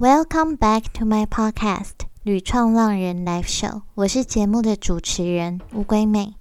[0.00, 1.90] Welcome back to my podcast
[2.22, 6.36] 《屡创浪人 Live Show》，我是节目的主持人乌龟妹。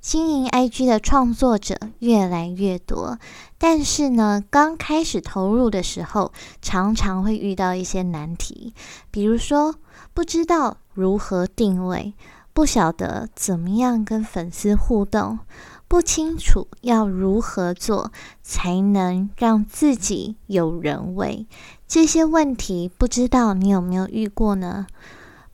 [0.00, 3.18] 经营 IG 的创作者越来越多，
[3.58, 8.72] 但是呢，刚开始投入的时候，常常会遇到一些难题，
[9.10, 9.74] 比如说
[10.14, 12.14] 不知道如何定位，
[12.54, 15.40] 不晓得怎么样跟粉丝互动，
[15.86, 18.10] 不清楚要如何做
[18.40, 21.46] 才能让自己有人味。
[21.92, 24.86] 这些问题，不知道你有没有遇过呢？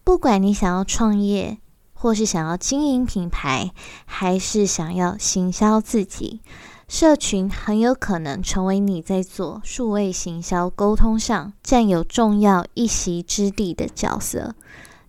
[0.05, 1.59] 不管你想要创业，
[1.93, 3.73] 或是想要经营品牌，
[4.05, 6.41] 还是想要行销自己，
[6.87, 14.55] 社群很有可能成为你在做数位行销沟通上占有重要一席之地的角色。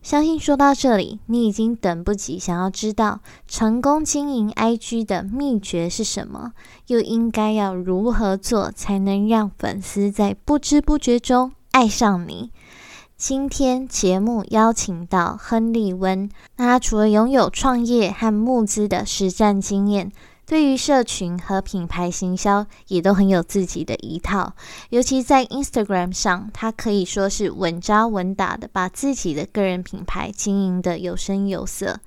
[0.02, 6.54] 相信说到这里，你已经等不及想要知道成功经营 IG 的秘诀是什么，
[6.88, 12.52] 又应该要如何做才能让粉丝在不知不觉中爱上你。
[13.18, 20.10] 今天节目邀请到亨利温，那他除了拥有创业和募资的实战经验，
[20.50, 24.54] 对于社群和品牌行销也都很有自己的一套。
[24.90, 32.00] 尤其在 Instagram 上，他可以说是稳扎稳打的，把自己的个人品牌经营的有声有色。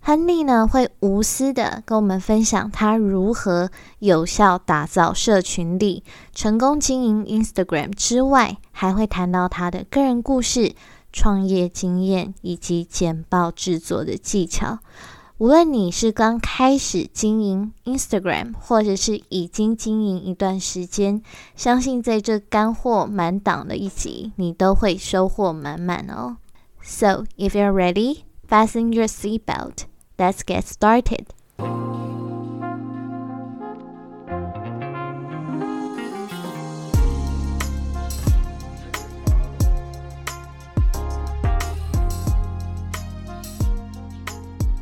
[0.00, 6.02] 亨利呢会无私的跟我们分享他如何有效打造社群力、
[6.34, 10.74] 成功经营 Instagram 之外，还会谈到他的个人故事、
[11.12, 14.80] 创业经验以及简报制作的技巧。
[15.38, 21.22] 无论你是刚开始经营 Instagram，或者是已经经营一段时间，
[21.54, 26.36] 相信在这干货满档的一集，你都会收获满满哦。
[26.82, 28.22] So if you're ready.
[28.48, 29.84] Fasten your seatbelt.
[30.16, 31.26] Let's get started.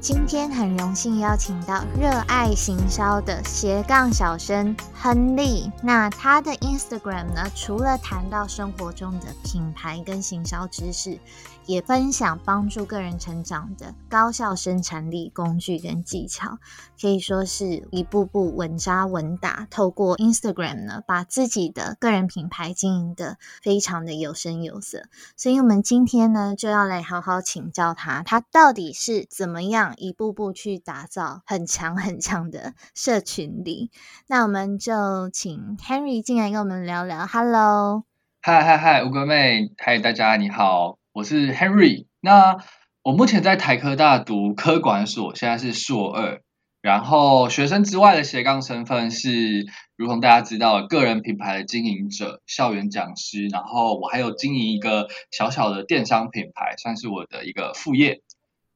[0.06, 5.68] 今天很荣幸邀请到热爱行销的斜杠小生亨利。
[5.82, 7.50] 那他的 Instagram 呢？
[7.56, 11.18] 除了谈到生活中的品牌跟行销知识。
[11.66, 16.58] 也分享帮助个人成长的高效生产力工具跟技巧，
[17.00, 19.66] 可以说是一步步稳扎稳打。
[19.68, 25.02] 透过 Instagram 呢，把自己的个人品牌经营的非常的有声有色。
[25.36, 33.90] 所以，我们今天呢，就要来好好请教他，他到底是怎么样一步步去打造很强很强的社群力。
[34.28, 37.26] 那我们就请 Henry 进来跟我们聊聊。
[37.26, 38.04] Hello，
[38.40, 40.98] 嗨嗨嗨，乌龟妹，嗨，大家你好。
[41.16, 42.58] 我是 Henry，那
[43.02, 46.42] 我目前在台科大读科管所，现在是硕二。
[46.82, 49.64] 然后学生之外的斜杠身份是，
[49.96, 53.46] 如同大家知道，个人品牌的经营者、校园讲师。
[53.46, 58.20] 然后我还有经营一个小小的电商品牌，算是我的一个副业。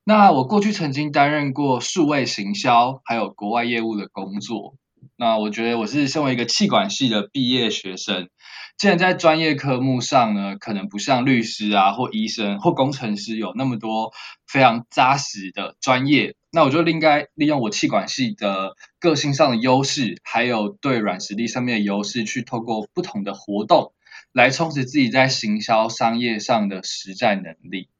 [0.05, 4.77] 那我过去曾经担任过数位行销，还有国外业务的工作。
[5.21, 8.31] 那我觉得我是身为一个气管系的毕业学生。
[8.79, 14.15] 既然在专业科目上呢，可能不像律师啊或医生或工程师有那么多
[14.47, 23.93] 非常扎实的专业，那我就应该利用我气管系的个性上的优势，还有对软实力上面的优势，去透过不同的活动
[24.33, 27.91] 来充实自己在行销商业上的实战能力。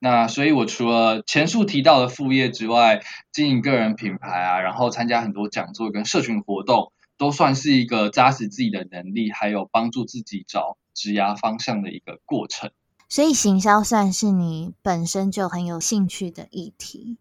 [0.00, 3.00] 那所以，我除了前述提到的副业之外，
[3.30, 6.92] 经营个人品牌啊，然后参加很多讲座跟社群活动。
[7.20, 12.70] 都算是一个扎实自己的能力，还有帮助自己找职涯方向的一个过程。
[13.10, 17.18] 所以行销算是你本身就很有兴趣的议题。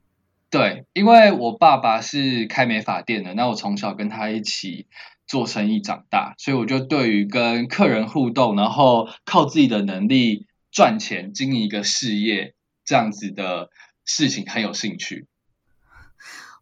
[0.49, 4.87] 对，因为我爸爸是开美发店的，那我从小跟他一起
[5.27, 12.53] 做生意长大，所以我就对于跟客人互动，然后靠自己的能力赚钱、经营一个事业
[12.89, 13.69] 这样子的
[14.03, 15.27] 事情很有兴趣。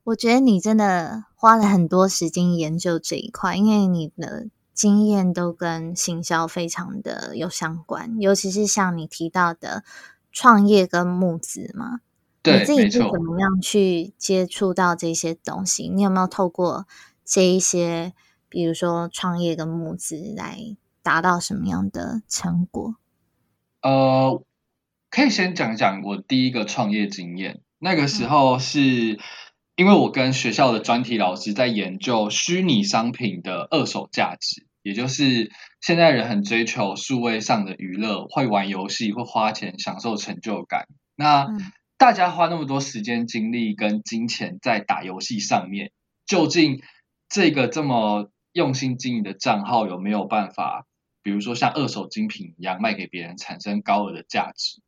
[0.04, 9.86] 我觉得你真的花了很多时间研究这一块，因为你的经验都跟行销非常的有相关，尤其是像你提到的
[10.30, 12.01] 创业跟募资嘛。
[12.42, 15.88] 对，你自己是怎么样去接触到这些东西？
[15.88, 16.86] 你有没有透过
[17.24, 18.13] 这一些，
[18.50, 22.96] 比如说创业跟募资，来达到什么样的成果？
[23.81, 24.44] 呃，
[25.09, 29.19] 可以先讲讲我第一个创业经验，那个时候是。
[29.80, 35.51] 因为我跟学校的专题老师在研究虚拟商品的二手价值，也就是
[35.81, 40.88] 现在人很追求数位上的娱乐，会玩游戏，会花钱享受成就感。
[41.15, 41.48] 那
[41.95, 45.92] 大家花那么多时间、精力跟金钱在打游戏上面，
[46.25, 46.81] 究竟
[47.30, 50.88] 这个这么用心经营的账号有没有办法？
[51.21, 54.81] 比如说像二手精品一样卖给别人，产生高额的价值。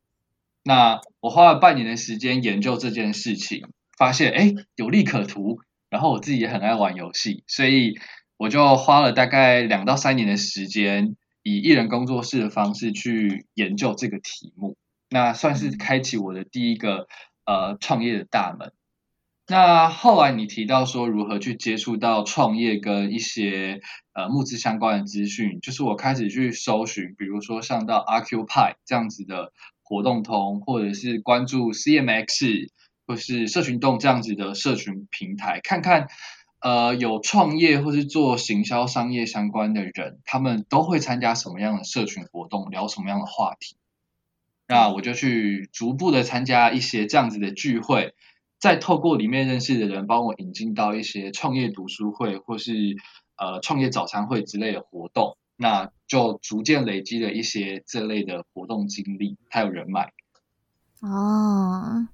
[0.62, 3.66] 那我花了半年的时间研究这件事情，
[3.96, 5.58] 发现哎有利可图。
[5.90, 7.98] 然后我自己也很爱玩游戏，所以
[8.36, 14.76] 我就花了大概两到三年的时间，以艺人工作室的方式去研究这个题目。
[15.08, 17.08] 那算是开启我的第一个
[17.44, 18.72] 呃创业的大门。
[19.48, 23.80] 那后来你提到说如何去接触到创业跟一些
[24.12, 29.52] 呃募资相关的资讯，就是我开始去搜寻，比如说上到阿 Q 派这样子的
[29.90, 32.68] 活动通，或者是关注 CMX
[33.08, 36.06] 或是社群动这样子的社群平台，看看
[36.60, 43.76] 呃有创业或是做行销商业相关的人，他们都会参加什么样的社群活动，聊什么样的话题。
[44.68, 48.14] 那我就去逐步的参加一些这样子的聚会，
[48.60, 52.72] 再透过里面认识的人帮我引进到一些创业读书会或是
[53.36, 60.14] 呃创业早餐会之类的活动，那就逐渐累积了一些这类的活动经历还有人脉。
[61.00, 62.08] 哦，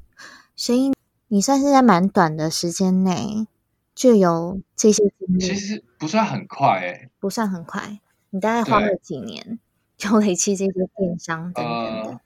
[0.57, 0.93] 所以
[1.29, 3.47] 你算是在蛮短的时间内
[3.95, 8.01] 就有这些经历，其实不算很快诶，不算很快，
[8.31, 9.61] 你大概花了几年
[9.97, 12.21] 就累积这些电商等等的。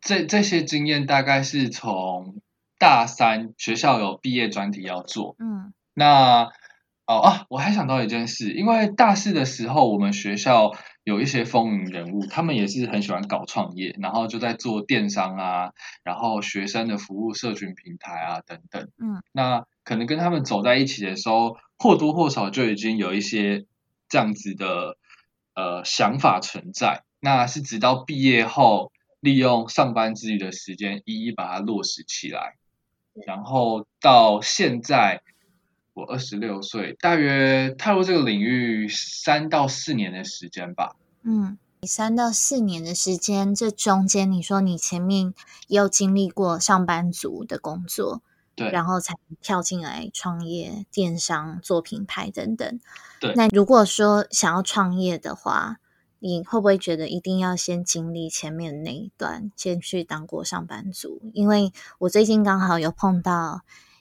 [0.00, 2.36] 这这些经验大概是从
[2.76, 6.50] 大三学校有毕业专题要做，嗯，那
[7.06, 10.72] 哦啊，我还想到一件事，因为大四的时候我们学校
[11.02, 15.72] 有一些风云人物，他们也是很喜欢搞创业，然后就在做电商啊，
[16.02, 23.66] 然后学生的服务社群平台啊等等，嗯，那可能跟他们走在一起的时候，或多或少就已经有一些
[24.08, 24.96] 这样子的
[25.54, 28.92] 呃想法存在，那是直到毕业后。
[29.20, 32.56] 利用上班之余的时间，一一把它落实起来，
[33.26, 35.22] 然后到现在
[35.94, 40.96] 我二十六岁，大约踏入这个领域三到四年的时间吧。
[41.22, 41.56] 嗯，
[41.86, 45.32] 三到四年的时间，这中间你说你前面
[45.68, 48.22] 也有经历过上班族的工作，
[48.56, 52.80] 对，然后才跳进来创业、电商、做品牌等等。
[53.20, 55.78] 对，那如果说想要创业的话，
[56.18, 61.30] 你会不会觉得一定要先经历前面那一段，先去当过上班族？
[61.32, 63.60] 因为我最近刚好有碰到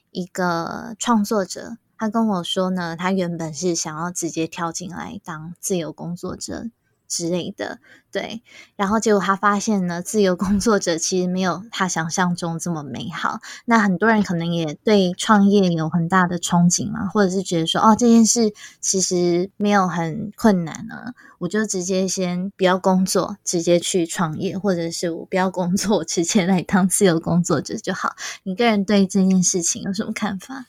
[0.10, 6.69] 一个创作者，他跟我说呢，他原本是想要直接跳进来当自由工作者。
[7.06, 7.78] 之类的，
[8.12, 8.42] 对，
[8.75, 13.40] 然后结果他发现呢，自由工作者其实没有他想象中这么美好。
[13.66, 18.51] 那很多人可能也对创业有很大的憧憬嘛，或者是觉得说，哦，这件事
[18.81, 28.16] 其实没有很困难呢，我就直接先不要工作，直接去创业，或者是我不要工作，直接来当自由工作者就好。
[28.42, 30.66] 你个人对这件事情有什么看法？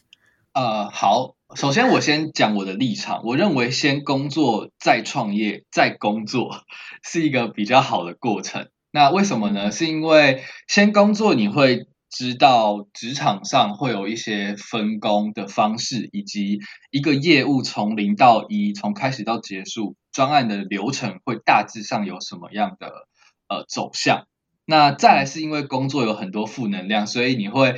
[0.54, 1.34] 呃，好。
[1.56, 3.22] 首先，我先讲我的立场。
[3.24, 6.62] 我认为先工作再创业再工作
[7.02, 8.68] 是一个比较好的过程。
[8.92, 9.72] 那为什么呢？
[9.72, 16.60] 是因为先工作，你会知道职场上会有一些分工的方式，以及
[16.92, 23.08] 一个业务从零到一，从开始到结束，专案的流程会大致上有什么样的
[23.48, 24.26] 呃走向。
[24.66, 27.74] 那再来是因为工作有很多负能量，所以你会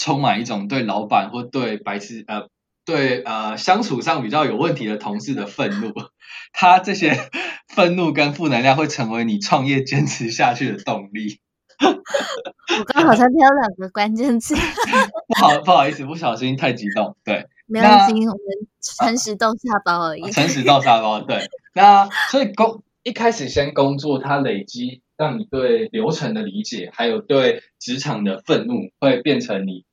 [0.00, 2.48] 充满一种对老板或对白痴呃。
[2.86, 5.92] 对，呃，相处上比较有问题的同事的愤怒，
[6.52, 7.14] 他这些
[7.68, 11.38] 愤怒跟负能量会成为你创业坚持下去的动力。
[11.78, 17.16] 我刚好才听到两个关键词，不好，不好意思，不小心太激动。
[17.22, 18.40] 对，没关系，我们
[18.80, 20.28] 诚实豆沙包而已。
[20.32, 21.48] 诚实豆沙包，对。
[21.74, 29.84] 那所以工一开始先工作，它累积让你对流程的理解，还有对职场的愤怒，会变成你。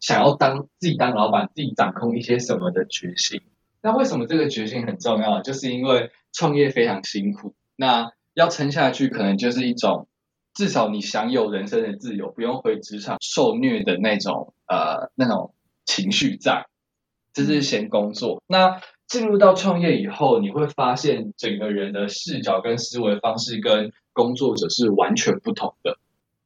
[0.00, 3.40] 想要当自己当老板，自己掌控一些什么的决心。
[3.80, 5.40] 那为什么这个决心很重要？
[5.42, 10.08] 就是因为创业非常辛苦，那要撑下去，可能就是一种
[10.54, 16.66] 至少你享有人生的自由，不用回职场受虐的那种呃那种情绪在。
[17.32, 18.42] 这是先工作。
[18.46, 25.98] 那进入到创业以后，你会发现整个人的视角跟思维方式跟工作者是完全不同的，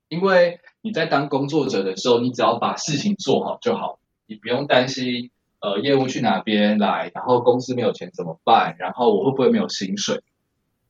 [0.08, 0.60] 因为。
[0.82, 10.22] 你在当工作者的时候，你只要把事情做好就好，你不用担心呃业务去哪边来，然后公司没有钱怎么办，然后我会不会没有薪水，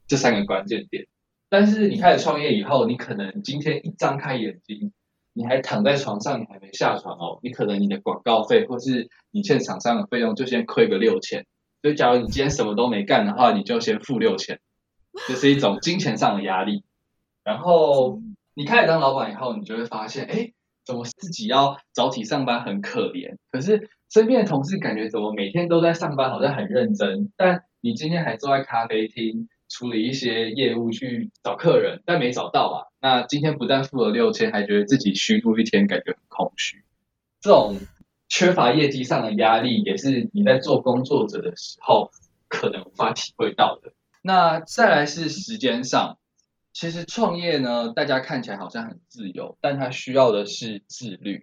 [0.07, 1.09] 这三个关键点。
[1.49, 4.93] 但是你开始创业以后，你可能今天一张开眼睛，
[5.33, 11.47] 你还躺在床上，你还没下床哦，你可能你的广告费或是你欠厂商的费用就先亏个六千。
[11.83, 14.61] 所以假如你今天什么都没干的话，你就先付六千，
[15.27, 16.85] 这是一种金钱上的压力。
[17.43, 18.21] 然后。
[18.61, 20.53] 你开始当老板以后，你就会发现，哎，
[20.85, 23.37] 怎么自己要早起上班很可怜？
[23.51, 27.33] 可是身边的同事感觉怎么每天都在上班，好像很认真。
[27.39, 32.77] 但你今天还坐在咖啡厅处理一些业务去找客人，但没找到啊。
[33.01, 36.85] 那今天不但付了六千，还觉得自己虚度一天，感觉很空虚。
[37.41, 37.79] 这种
[38.29, 42.11] 缺乏业绩上的压力，也是你在做工作者的时候
[42.47, 43.95] 可能无法体会到的。
[44.21, 46.19] 那再来是时间上，
[46.73, 51.43] 其实创业呢，大家看起来好像很自由，但它需要的是自律。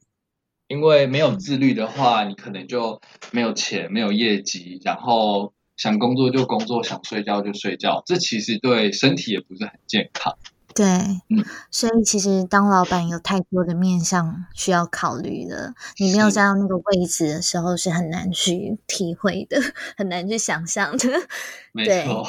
[0.67, 2.99] 因为没有自律的话，你可能就
[3.31, 10.37] 没有钱、没有业绩，然后想工作就工作，想睡觉就睡觉，这其实对身体也不是很健康。
[10.75, 10.85] 对，
[11.29, 19.57] 嗯，所以其实当老板有太多的面向需要考虑的，你没有站到那个位置的时候是很难去体会的，
[19.95, 21.07] 很难去想象的。
[21.71, 22.27] 没错，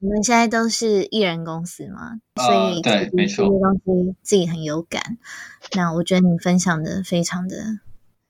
[0.00, 5.18] 我们现在都是艺人公司嘛，所以对，没错，这些东西自己很有感。
[5.74, 7.80] 那我觉得你分享的非常的。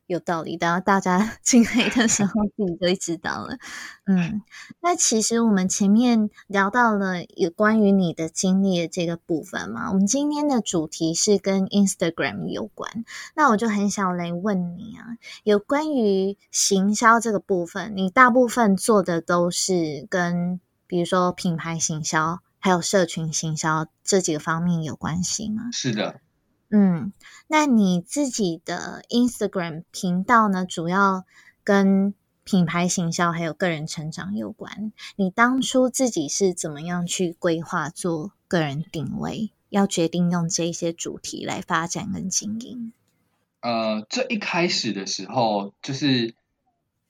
[0.08, 3.58] 有道理，等到大家 进来的时候，自己就会知道了。
[4.06, 4.40] 嗯，
[4.80, 13.04] 那其实我们前面聊到了有关于你的经历的这个部分嘛，我们今天的主题是跟 Instagram 有关。
[13.36, 20.58] 那我就很想来问你啊，有关于行销这个部分，你大部分做的都是跟
[20.88, 25.70] 比如说品牌行销还有社群行销这几个方面有关系吗？
[25.72, 26.20] 是的。
[26.70, 27.12] 嗯，
[27.46, 31.24] 那你自己的 Instagram 频道呢，主要
[31.62, 32.14] 跟
[32.44, 34.92] 品牌行销还有个人成长有关。
[35.16, 42.92] 你当初自己是怎么样去规划做个人定位，要决定用这些主题来发展跟经营？
[43.60, 46.34] 呃，这一开始的时候，就是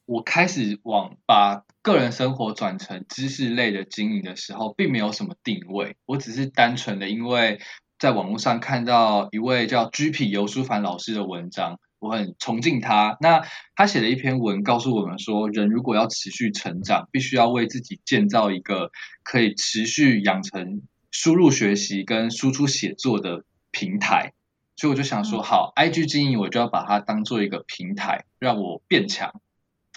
[0.08, 7.60] 我开始往把个人生活转成知识类的经营的时候，并没有什么定位，我只是单纯的因为。
[7.98, 10.30] 在网络上看到一位叫 G.P.
[10.30, 13.16] 尤书凡老师的文章，我很崇敬他。
[13.20, 13.42] 那
[13.74, 18.92] 他写了一篇文，告诉我们说，人如果要持续成长，必须要为自己建造一个
[19.24, 24.32] 可以持续养成输入学习跟输出写作的平台。
[24.76, 29.40] 所以我就想说，好，IG 经营我就要把它当做一个平台，让我变强，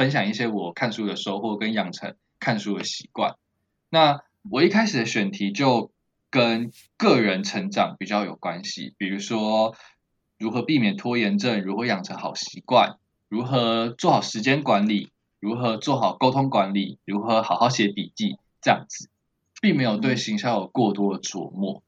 [0.02, 3.36] 分享一些我看书的收获跟养成看书的习惯。
[3.90, 5.92] 那我一开始的选题就。
[6.34, 9.76] 跟个人成长比较有关系，比如说
[10.40, 19.10] 如何避免拖延症，如何养成好习惯，如何做好时间管理，如何做好沟通管理，如何好好写笔记，这样子，
[19.60, 21.84] 并没有对行销有过多的琢磨。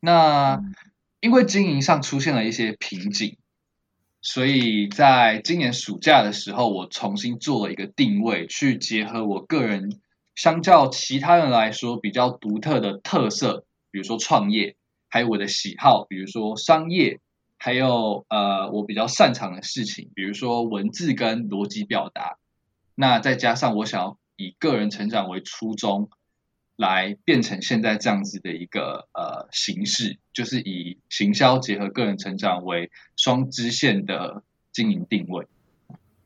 [0.00, 0.60] 那
[1.20, 3.36] 因为经营上出现了一些瓶颈，
[4.28, 10.00] 所以在今年暑假的时候，我重新做了一个定位，去结合我个人。
[10.34, 14.74] 相较其他人来说，比较独特的特色，比如说创业，
[15.08, 17.20] 还有我的喜好，比如说商业，
[17.56, 22.36] 还有呃我比较擅长的事情，比如说文字跟逻辑表达。
[22.96, 26.10] 那再加上我想要以个人成长为初衷，
[26.76, 34.42] 来变成现在这样子的一个呃形式，就是以行销结合个人成长为双支线的
[34.72, 35.46] 经营定位。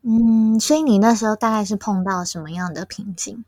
[0.02, 3.44] 嗯，所以你那时候大概是碰到什么样的瓶颈？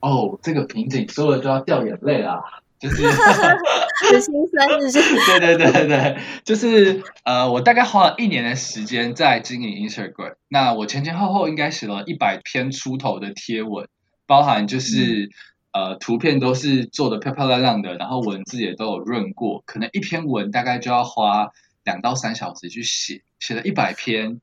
[0.00, 2.42] 哦，这个瓶颈说了就要掉眼泪啦，
[2.80, 5.38] 就是很心酸，是不是？
[5.38, 13.86] 对对对对，就是呃，我大概花了一年的时间在经营 Instagram，那我前前后后应该写了一百篇出头的贴文，
[14.26, 15.30] 包含就是
[15.72, 21.50] 呃图片都是做的漂漂亮亮的，然后文字也都有润过，可能一篇文大概就要花
[21.84, 24.40] 两到三小时去写，写了一百篇，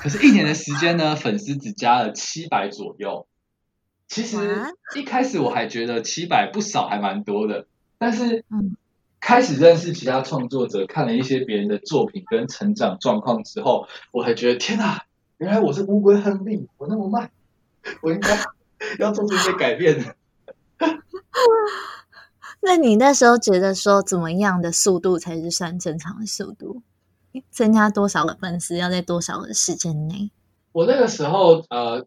[0.00, 3.26] 可是，一年的时间呢，粉丝只加了七百左右。
[4.06, 4.36] 其实
[4.96, 7.66] 一开始我还觉得七百不少，还蛮多的。
[7.98, 8.44] 但是，
[9.20, 15.04] 开始认识其他创作者，看了一些别人的作品跟成长状况之后，我才觉得天哪，
[15.38, 17.30] 原来我是乌龟亨利，我那么慢，
[18.02, 18.38] 我应该
[18.98, 20.16] 要做出一些改变。
[22.62, 26.82] 那你那时候觉得说，怎么样的速度才是算正常的速度？
[27.50, 30.30] 增加多少个粉丝要在多少的时间内？
[30.72, 32.06] 我那个时候，呃。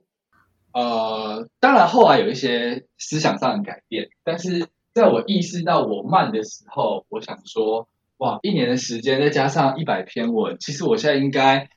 [0.76, 7.88] 呃，当然后来有一些思想上的改变，但是在我意识到我慢的时候，我想说，
[8.18, 11.70] 哇，一年的时间再加上一百篇文，其实我现在应该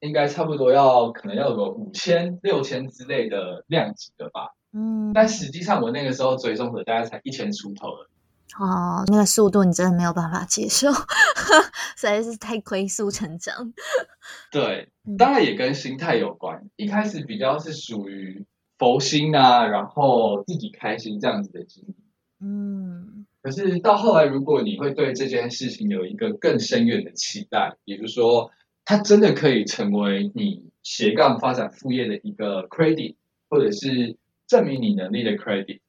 [0.00, 4.54] 应该差不多要可能要有五千六千之类的量级的吧。
[4.72, 8.10] 嗯，但实际上我那个时候追踪的大概才一千出头了。
[8.58, 10.92] 哦，那个速度你真的没有办法接受，
[11.96, 13.72] 实在是太快速成长。
[14.50, 16.68] 对，当然也跟心态有关。
[16.76, 18.44] 一开始比较是属于
[18.78, 21.94] 佛心啊，然后自己开心这样子的经历。
[22.40, 23.26] 嗯。
[23.42, 28.50] 可是到后来，如果你会对这件事情有一个更深远的期待，比如说
[28.84, 33.14] 它真的可以成为你斜杠发展副业的一个 credit，
[33.48, 34.18] 或者是
[34.50, 35.80] 证明你能力的 credit。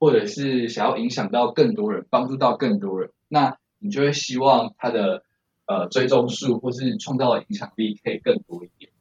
[0.00, 5.24] 或者是想要影响到更多人，帮助到更多人，那你就会希望他的
[5.66, 8.92] 呃追踪数或是创造的影响力可以更多一点。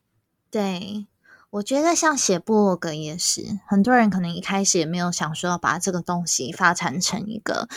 [0.49, 1.05] 对，
[1.51, 7.67] 我觉得像写部落格也是，很多人可能一开始也没有想说要把这个东西发展成一个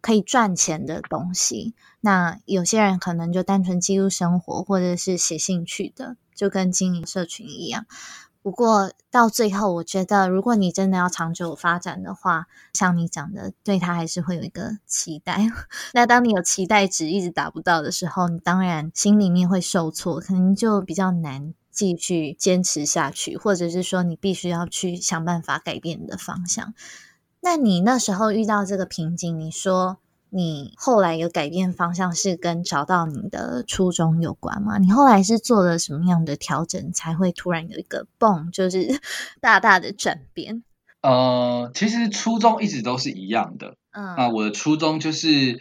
[0.00, 1.72] 可以赚钱的东西。
[2.00, 7.86] 那有些人可能就单纯记录生活，或者是写兴趣的，就跟经营社群一样。
[8.46, 15.48] 不过到最后，我觉得如果你真的要长久发展的话，像你讲的，对他还是会有一个期待。
[15.92, 26.72] 那当你有期待值一直达不到的时候，你当然心里面会受挫，可能就比较难继续坚持下去，或者是说你必须要去想办法改变你的方向。
[27.40, 29.98] 那你那时候遇到这个瓶颈，你说？
[30.30, 34.78] 你后来有改变方向，是跟找到你的初衷有关吗？
[34.78, 39.00] 你后来是做了什么样的调整，才会突然有一个蹦，就是
[39.40, 40.62] 大大的转变？
[41.00, 43.76] 呃，其实初衷一直都是一样的。
[43.92, 45.60] 嗯，那我的初衷就是，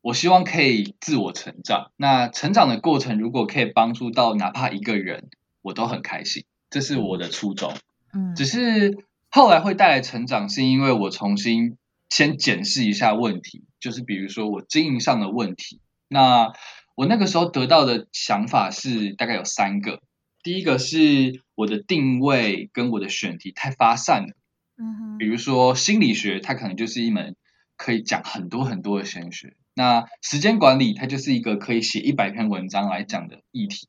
[0.00, 1.92] 我希望可以自我成长。
[1.96, 5.28] 那成长的过程，如果可以帮助到哪怕一个人，
[5.62, 6.44] 我都很开心。
[6.70, 7.74] 这是我的初衷。
[8.12, 8.96] 嗯，只是
[9.30, 11.76] 后来会带来成长，是因为我重新。
[12.08, 15.80] 先检视一下问题，就是比如说我经营上的问题。
[16.08, 16.52] 那
[16.94, 20.00] 我那个时候得到的想法是大概有三个。
[20.42, 24.36] 第一个是我的定位跟我的选题太发散了。
[24.78, 25.18] 嗯哼。
[25.18, 27.34] 比如说心理学，它可能就是一门
[27.76, 29.56] 可以讲很多很多的玄学。
[29.74, 33.88] 那时间管理，它就是一个可以写一百篇文章来讲的议题。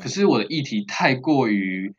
[0.00, 1.94] 可是我的议题太过于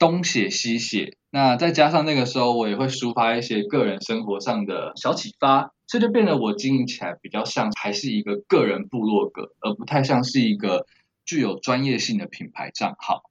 [0.00, 1.16] 东写西写。
[1.30, 10.86] 那再加上那个时候，我也会抒发一些个人生活上的小启发，这就变得我经营起来比较像还是一个个人部落格，而不太像是一个
[11.24, 13.22] 具有专业性的品牌账号。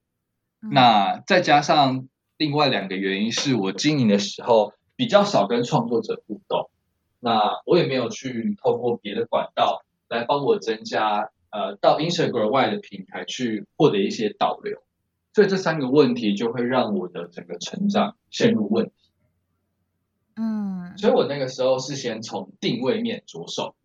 [0.71, 2.07] 那再加上
[2.37, 6.69] 另外两个原因，是我经营的时候比较少跟创作者互动，
[7.19, 14.81] 那我也没有去透过别的管道来帮我增加呃到 Instagram 外的平台去获得一些导流。
[15.31, 18.91] 所以这三个问题就会让我的整个成长陷入问题。
[20.35, 23.75] 嗯，所以我那个时候是先从定位面着手，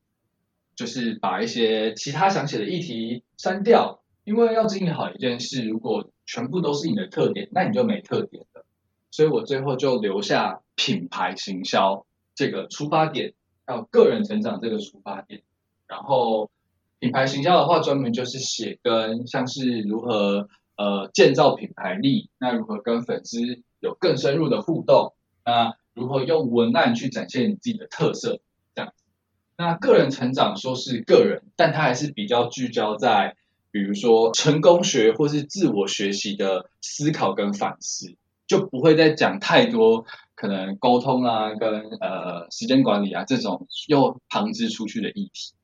[0.74, 8.64] 就是把一些其他想写的议题删掉，因为要经营好一件事，如果全部都是你的特点，那你就没特点了。
[9.10, 13.34] 所以我最后就留下品牌行销这个出发点，
[13.66, 15.42] 还有个人成长这个出发点。
[15.86, 16.50] 然后
[17.00, 20.48] 品牌行销的话，专门就是写跟像是如何。
[20.76, 23.38] 呃，建造品牌力，那如何跟粉丝
[23.80, 25.14] 有更深入的互动？
[25.44, 28.40] 那如何用文案去展现你自己的特色？
[28.74, 28.92] 这样，
[29.56, 33.36] 那个人成长说是个人，但他还是比较聚焦在，
[33.70, 45.54] 比如说成功学或是自我学习的思考跟反思，就不会再讲太多可能沟通啊，跟呃时间管理啊这种又旁支出去的议题。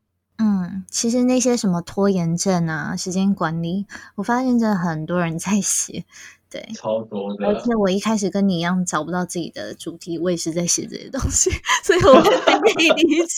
[0.40, 6.04] 嗯，其实那些什么拖延症啊、时间管理，我发现真的很多人在写。
[6.48, 7.46] 对，超多的。
[7.46, 11.48] 而且我一开始跟你一样找不到自己的主题，我也是在写这些东西，
[11.84, 13.36] 所以我可以理解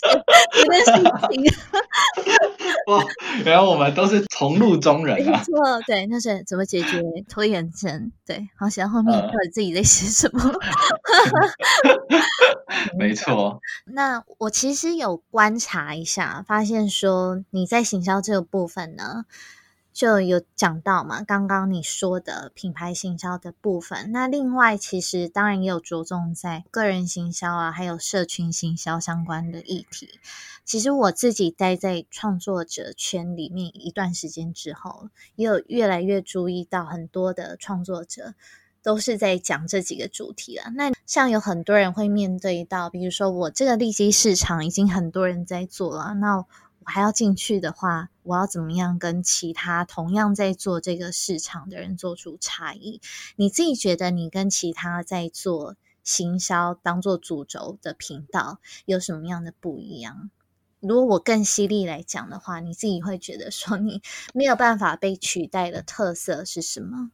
[0.55, 0.95] 你的心
[1.29, 1.53] 情。
[2.87, 3.03] 哇，
[3.45, 5.37] 原来我们都是同路中人啊！
[5.37, 8.11] 没错，对，那是怎么解决拖延症？
[8.25, 10.53] 对，好，写到后面到底自己在写什么？
[12.97, 13.59] 没错。
[13.93, 19.25] 那我其实有观察一下，发现说你在行销这个部分呢。
[19.93, 24.11] 就有讲到嘛，刚刚你说的品牌行销的部分。
[24.11, 30.19] 那另外，其实当然也有着重在个人行销啊，还有社群行销相关的议题。
[30.65, 38.33] 其实我自己待在创作者圈里面一段时间之后，也有越来越注意到很多的创作者
[38.81, 40.71] 都是在讲这几个主题了。
[40.75, 46.45] 那像有很多人会面对到，比如说我这个利基市场已经很多人在做了，那。
[46.85, 52.99] 我还要进去的话，我要怎么样跟其他同样在做这个市场的人做出差异？
[53.37, 60.29] 你自己觉得你跟其他在做行销当做主轴的频道有什么样的不一样？
[60.81, 64.01] 如果我更犀利来讲的话，你自己会觉得说你
[64.35, 67.11] 没有办法被取代的特色是什么？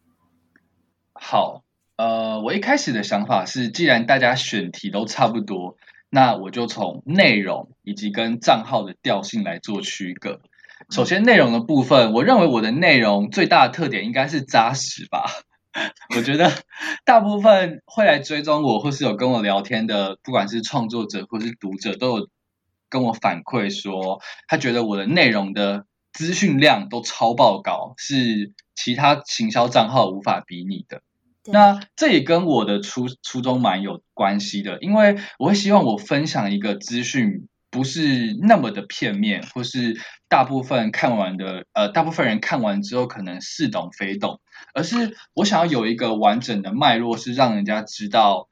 [1.13, 1.63] 好，
[1.95, 5.77] 呃，我一开始的想法是，既然大家选题都差不多。
[6.09, 10.41] 那我就从内容以及跟账号的调性来做区隔。
[10.89, 15.25] 首先，内容的部分，我认为我的内容最大的特点应该是扎实吧。
[16.15, 16.51] 我觉得
[17.05, 22.27] 大部分会来追踪我或是有跟我聊天的，不管是创作者或是读者，都有
[22.89, 31.03] 跟我反馈说，他觉得我的内容的资讯量都超爆高，是其他行销账号无法比拟的。
[31.45, 39.97] 那这也跟我的初初衷蛮有关系的，因为我会希望我分享一个资讯不是那么的片面，或是
[40.27, 44.41] 大部分看完的呃，大部分人看完之后可能似懂非懂，
[44.73, 48.49] 而是我想要有一个完整的脉络，是让人家知道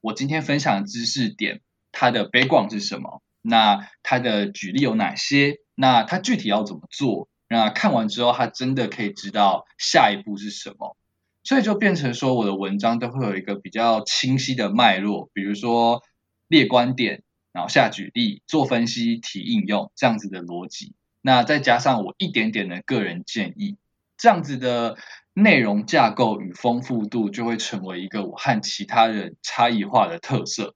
[0.00, 1.60] 我今天分享的知识点
[1.92, 10.96] 它的背景是什么，那它的举例有哪些，那它具体要怎么做，那看完之后他真的可以知道下一步是什么。
[11.42, 16.02] 所以就变成说，我的文章都会有一个比较清晰的脉络，比如说
[16.48, 17.22] 列观点，
[17.52, 20.94] 然后下举例，做分析，提应用这样子的逻辑。
[21.22, 23.78] 那再加上我一点点的个人建议，
[24.18, 24.96] 这样子的
[25.32, 30.74] 内容架构与丰富度，就会成为一个我和其他人差异化的特色。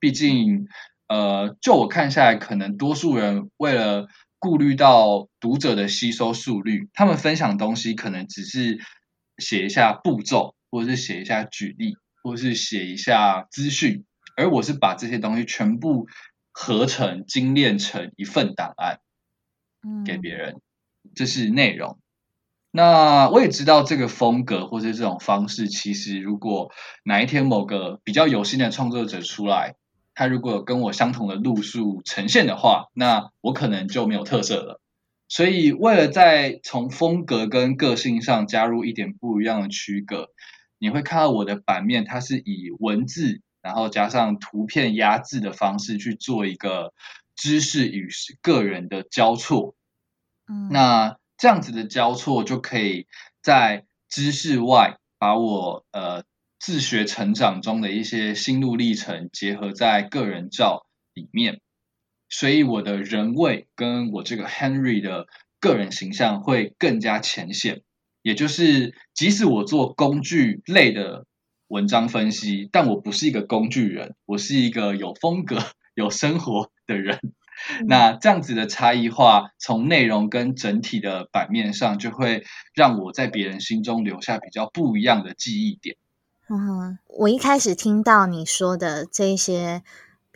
[0.00, 0.66] 毕竟，
[1.08, 4.06] 呃，就我看下来，可能多数人为了
[4.38, 8.80] 顾虑到读者的吸收速率，他们分享东西可能只是。
[9.38, 14.04] 写一下步骤，或者是写一下举例，或者是写一下资讯，
[14.36, 16.06] 而我是把这些东西全部
[16.52, 19.00] 合成、精炼成一份档案，
[20.04, 20.60] 给别人，
[21.14, 21.98] 这是内容。
[22.70, 26.72] 那我也知道这个风格或者这种方式，其实如果
[27.04, 29.76] 哪一天某个比较有心的创作者出来，
[30.14, 34.80] 他如果有跟我相同的路数呈现的话，那我可能就没有特色了。
[35.28, 40.28] 所以，为了在从风格跟个性上加入一点不一样的区隔，
[40.78, 46.92] 你会看到我的版面，它是以文字，然后加上图片压制的方式去做一个
[47.34, 48.08] 知识与
[48.40, 49.74] 个人的交错。
[50.48, 53.08] 嗯，那这样子的交错就可以
[53.42, 56.22] 在知识外，把我呃
[56.60, 61.60] 自学成长中的一些心路历程结合在个人照里面。
[62.28, 65.26] 所以我的人味跟我这个 Henry 的
[65.60, 67.82] 个人形象会更加浅显，
[68.22, 71.24] 也就是即使我做工具类的
[71.68, 75.58] 文章分析，但我不是一个工具人，我是一个有风格、
[75.94, 77.20] 有生活的人。
[77.86, 85.96] 那这样子的差异化，从内容跟整体的版面上，就会让我在别人心中留下比较不一样的记忆点。
[86.48, 89.82] 嗯，我一开始听到你说的这些。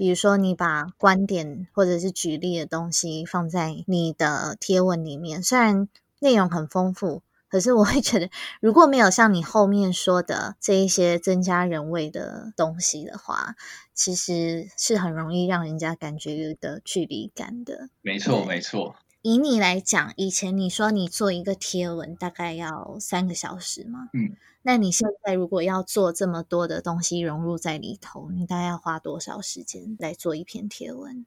[0.00, 8.30] 比如说，你把观点或者是举例的东西放在你的贴文里面，虽然内容很丰富，可是我会觉得，
[8.62, 13.56] 如果没有像你后面说的这一些增加人味的东西的话，
[13.92, 17.90] 其实是很容易让人家感觉有的距离感的。
[18.00, 18.96] 没错，没错。
[19.22, 24.08] 以你来讲，以前你说你做一个贴文大概要三个小时吗？
[24.14, 24.36] 嗯。
[24.62, 31.24] 那你现在如果要做这么多的东西融入在里头，你大概要花多少时间来做一篇贴文？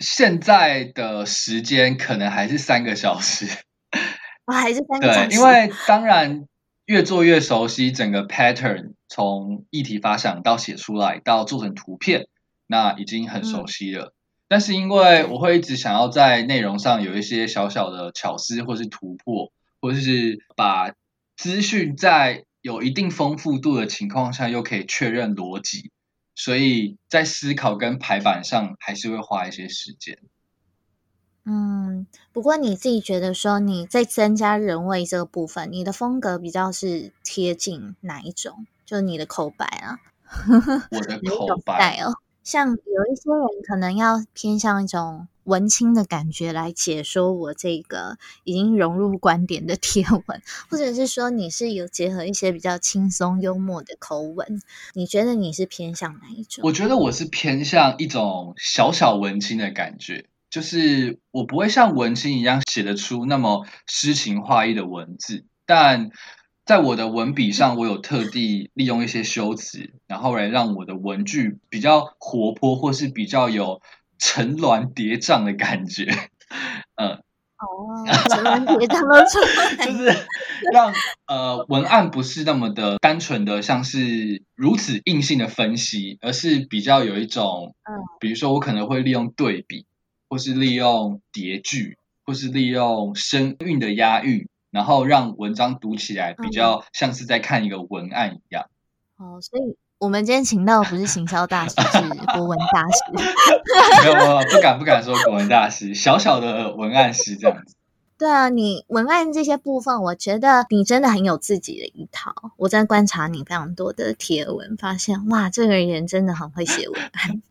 [0.00, 3.46] 现在的时间可能还是三个小时，
[4.46, 5.28] 啊，还是三个小时？
[5.28, 6.48] 对，因为当然
[6.86, 12.26] 越做越熟悉整个 pattern，从议题发想到写出来到做成图片，
[12.66, 14.12] 那已经很熟悉了。
[14.52, 20.92] 但是因为我会一直想要在内容上有一些小小的巧思，或是突破，或者是把
[21.38, 25.90] 资讯在有一定丰富度的情况下，又可以确认逻辑，
[26.34, 30.18] 所以在思考跟排版上还是会花一些时间。
[31.46, 38.66] 嗯，不过你自己觉得说你在增加人味这个部分，你的风格比较是贴近哪一种？
[38.84, 39.98] 就是你的口白啊，
[40.90, 42.12] 我的 口白哦。
[42.42, 54.60] 像有一些人可能要偏向一种文青的感觉来解说我这个已经融入观点的贴文，或者是说你是有结合一些比较轻松幽默的口吻，
[54.94, 56.62] 你觉得你是偏向哪一种？
[56.64, 66.10] 我觉得我是偏向一种小小文青的感觉，就是我不会像文青一样写得出那么诗情画意的文字，但。
[66.72, 73.82] 在我的文笔上，我有特地利用一些修辞，然后来让我的文句比较活泼，或是比较有
[74.18, 76.06] 层峦叠嶂的感觉。
[76.94, 77.10] 嗯，
[77.60, 80.26] 哦，层峦叠嶂的出来， 就是
[80.72, 80.90] 让
[81.26, 89.84] 呃文案不是那么的单纯的像是如此硬性的分析，而是比较有一种，嗯，比如说我可能会利用对比，
[90.30, 94.48] 或是利用叠句，或是利用声韵的押韵。
[94.72, 98.64] 然后让文章读起来比较像是在看一个文案一样。
[99.18, 101.98] 哦，所以我们今天请到的不是行销大师，是
[102.34, 102.98] 国文大师。
[104.02, 107.76] 没有没有，不敢不敢说国文大师，小小的文案师这样子。
[108.18, 112.34] 对啊，你文案这些部分，我觉得你真的很有自己的一套。
[112.56, 117.42] 我在观察你非常多的贴文，发现哇，这个人真的很会写文案。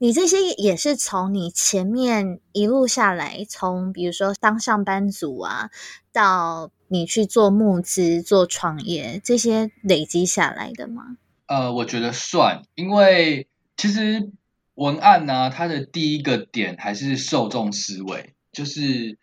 [0.00, 5.70] 你这些也是从你前面一路下来，从比如说当上班族啊，
[6.12, 11.16] 到你去做募资、做创业，这些累积下来的吗？
[11.46, 14.30] 呃，我觉得算，因为其实
[14.74, 19.18] 文案呢，它的第一个点还是受众思维，就是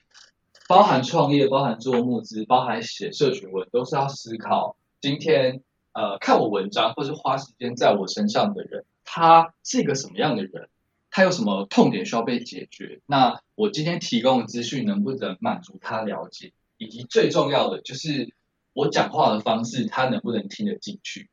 [0.67, 5.61] 包含创业、包含做募资、包含写社群文，都是要思考今天
[5.93, 10.67] 呃看我文章或是花时间在我身上的人，他是一个什么样的人，
[11.09, 18.33] 他有什么痛点需要被解决，那我今天提供的资讯能不能满足他了解，以及最重要的就是
[18.73, 21.29] 我讲话的方式，他能不能听得进去。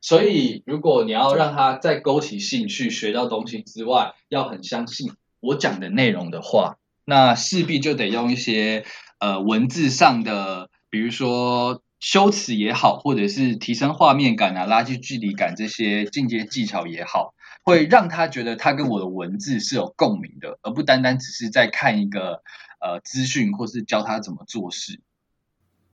[0.00, 8.84] 所以，如果你要让他在勾起兴趣、学到东西之外，要很相信我讲的内容的话，那势必就得用一些
[9.20, 22.42] 呃文字上的，比如说修辞也好，或者是提升画面感啊、拉近距离感这些进阶技巧也好，会让他觉得他跟我的文字是有共鸣的，而不单单只是在看一个
[22.80, 25.00] 呃资讯，或是教他怎么做事。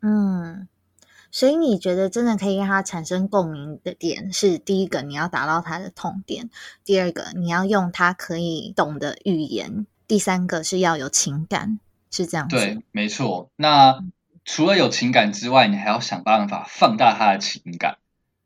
[0.02, 0.68] 嗯。
[1.32, 6.48] 所以你觉得真的可以让他产生共鸣的点是第一个，你要达到他的痛点；
[6.84, 12.56] 第二个，你要用他可以懂的语言；第三个是要有情感，是这样子。
[12.56, 13.52] 对，没错。
[13.56, 14.04] 那
[14.52, 18.00] 除了有情感之外，你还要想办法放大他的情感。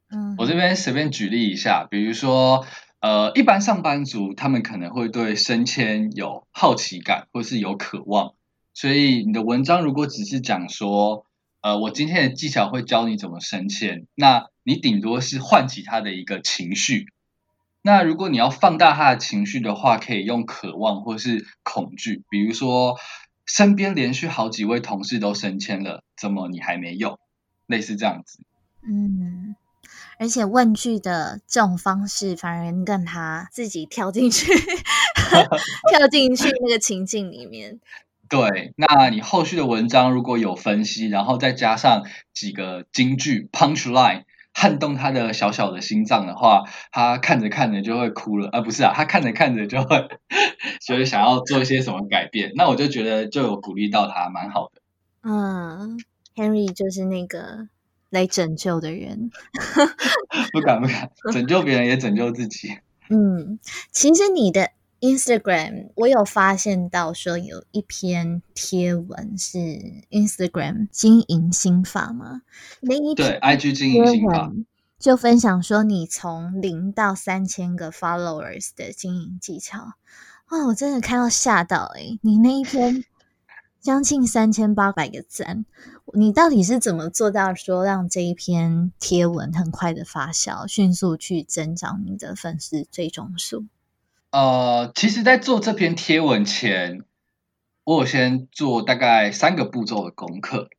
[0.09, 2.65] 嗯，我这边随便举例一下，比如说，
[2.99, 8.33] 呃，一般上班族他们可能会对升迁有好奇感，或是有渴望，
[8.73, 11.25] 所以你的文章如果只是讲说。
[11.61, 17.05] 呃，我今天的技巧会教你怎么升迁，那你顶多是唤起他的一个情绪。
[17.81, 22.97] 那如果你要放大他的情绪的话，可以用渴望或是恐惧，比如说
[23.45, 27.19] 身边连续好几位同事都升迁了，怎么你还没有？
[27.67, 28.39] 类似这样子。
[28.85, 29.55] 嗯，
[30.19, 34.51] 而且问句的这种方式，反而让他自己跳进去，
[35.89, 37.79] 跳进去那个情境里面。
[38.29, 42.03] 对，那你后续的文章如果有分析，然后再加上
[42.33, 48.49] 几个金句 （punch line） 撼动他的小小的心脏的话，他看着看着就会哭了。
[48.49, 50.07] 啊，不是啊，他看着看着就会，
[50.85, 52.51] 就会想要做一些什么改变。
[52.55, 54.81] 那我就觉得就有鼓励到他，蛮好的。
[55.23, 55.99] 嗯
[56.35, 57.67] ，Henry 就是那个
[58.09, 59.31] 来拯救的人，
[60.53, 62.77] 不敢不敢，拯救别人也拯救自己。
[63.09, 63.59] 嗯，
[63.91, 64.69] 其实你的。
[65.03, 69.57] Instagram，我有发现到说有一篇贴文是
[70.09, 72.43] Instagram 经营心法吗？
[72.79, 74.53] 那一对 IG 经营心法
[74.97, 79.95] 就分享说你从零到三千个 followers 的经营技巧。
[80.51, 83.03] 哇，我真的看到吓到诶你那一篇
[83.81, 85.65] 将近三千八百个赞，
[86.13, 93.65] 你到底是怎么做到说让这一篇贴文很快的发酵，迅速去增长你的粉丝追踪数？
[94.33, 97.01] 呃，其实，在做这篇贴文前，
[97.83, 100.69] 我有先做大概三个步骤的功课。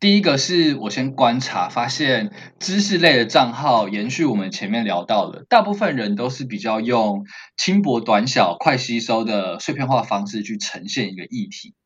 [0.00, 7.24] 第一个是我先观察，发现知识类的账号，延续我们前面聊到的，大部分人都是比较用
[7.56, 11.76] 轻薄短小、快吸收的碎片化方式去呈现一个议题。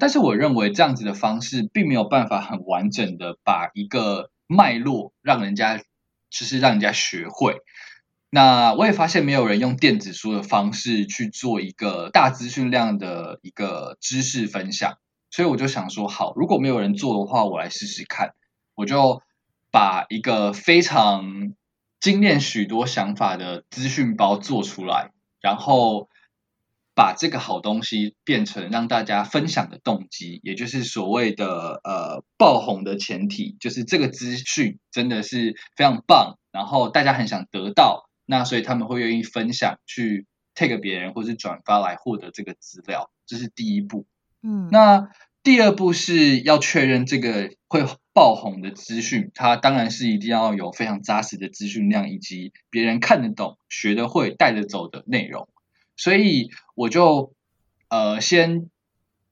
[0.00, 7.58] 但是，我认为这样子的方式，并没有办法很完整的把一个脉络让人家，就是让人家学会。
[8.34, 14.96] 那我也发现没有人用电子书的方式去做一个大资讯量的一个知识分享，
[15.30, 18.32] 所以我就想说，好，如果没有人做的话，我来试试看。
[18.74, 19.20] 我就
[19.70, 21.52] 把一个非常
[22.00, 25.10] 精炼许多想法的资讯包做出来，
[25.42, 26.08] 然后
[26.94, 38.08] 把这个好东西变成让大家分享的动机，也就是所谓的呃爆红的前提，就是这个资讯真的是非常棒，然后大家很想得到。
[38.26, 44.06] 那所以他们会愿意分享去 take 别人或是转发来获得这个资料，这是第一步。
[44.42, 45.08] 嗯，那
[45.42, 55.48] 第二步是要确认这个会爆红的资讯，它当然是一定要有非常扎实的资讯量，以及别人看得懂、学得会、带得走的内容。
[55.96, 57.34] 所以我就
[57.88, 58.70] 呃先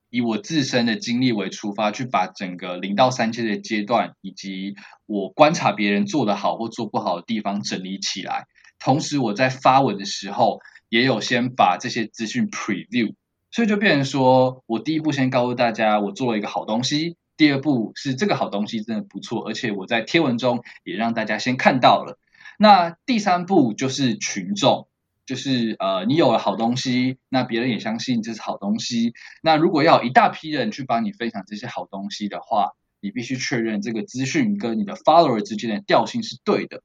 [0.09, 4.75] 以我自身的经历为出发，去把整个零到三千的阶段，以及
[5.05, 8.47] 我观察别人做得好或做不好的地方整理起来。
[8.83, 13.13] 同时，我在发文的时候，也有先把这些资讯 preview，
[13.51, 22.17] 所以就变成说，我第一步先告诉大家，我做了一个好东西；第二步是这个好东西真的不错，而且我在贴文中也让大家先看到了。
[22.57, 24.87] 那第三步就是群众，
[25.27, 29.13] 就是呃，你有了好东西，那别人也相信这是好东西。
[29.43, 36.81] 那如果要一大批人去帮你分享这些好东西的话，你必须确认这个资讯跟你的 follower 之间的调性是对的。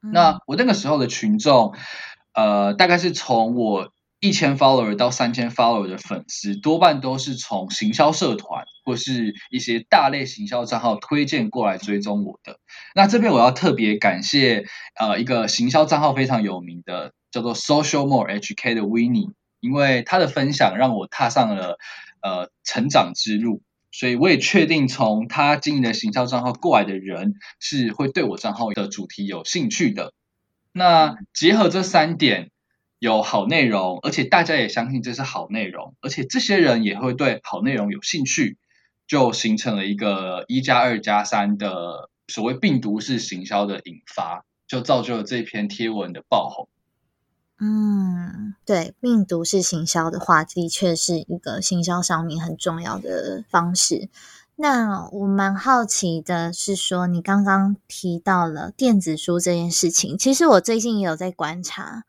[0.00, 1.74] 那我那个时候的群众，
[2.32, 12.58] 呃，大概是从我一千 follower 到三千 follower 的粉丝，多半都是从行销社团或是一些大类行销账号推荐过来追踪我的。
[12.94, 14.64] 那这边我要特别感谢
[14.98, 21.78] 呃一个行销账号非常有名的，叫做 Social More HK 的 Winnie，因为他的分享让我踏上了
[22.22, 23.62] 呃成长之路。
[23.98, 30.12] 所以我也确定，从他经营的行销账号过来的人是会对我账号的主题有兴趣的。
[30.70, 32.52] 那结合这三点，
[33.00, 38.56] 有好内容，而且大家也相信这是好内容，而且这些人也会对好内容有兴趣，
[39.08, 46.68] 就形成了一个一加二加三的所谓病毒式行销的引发，就造就了这篇贴文的爆红。
[47.60, 54.08] 嗯，对，病毒式行销的话，的确是一个行销上面很重要的方式。
[54.54, 62.04] 那我蛮好奇的是，说你刚刚提到了电子书这件事情，其实我最近也有在观察，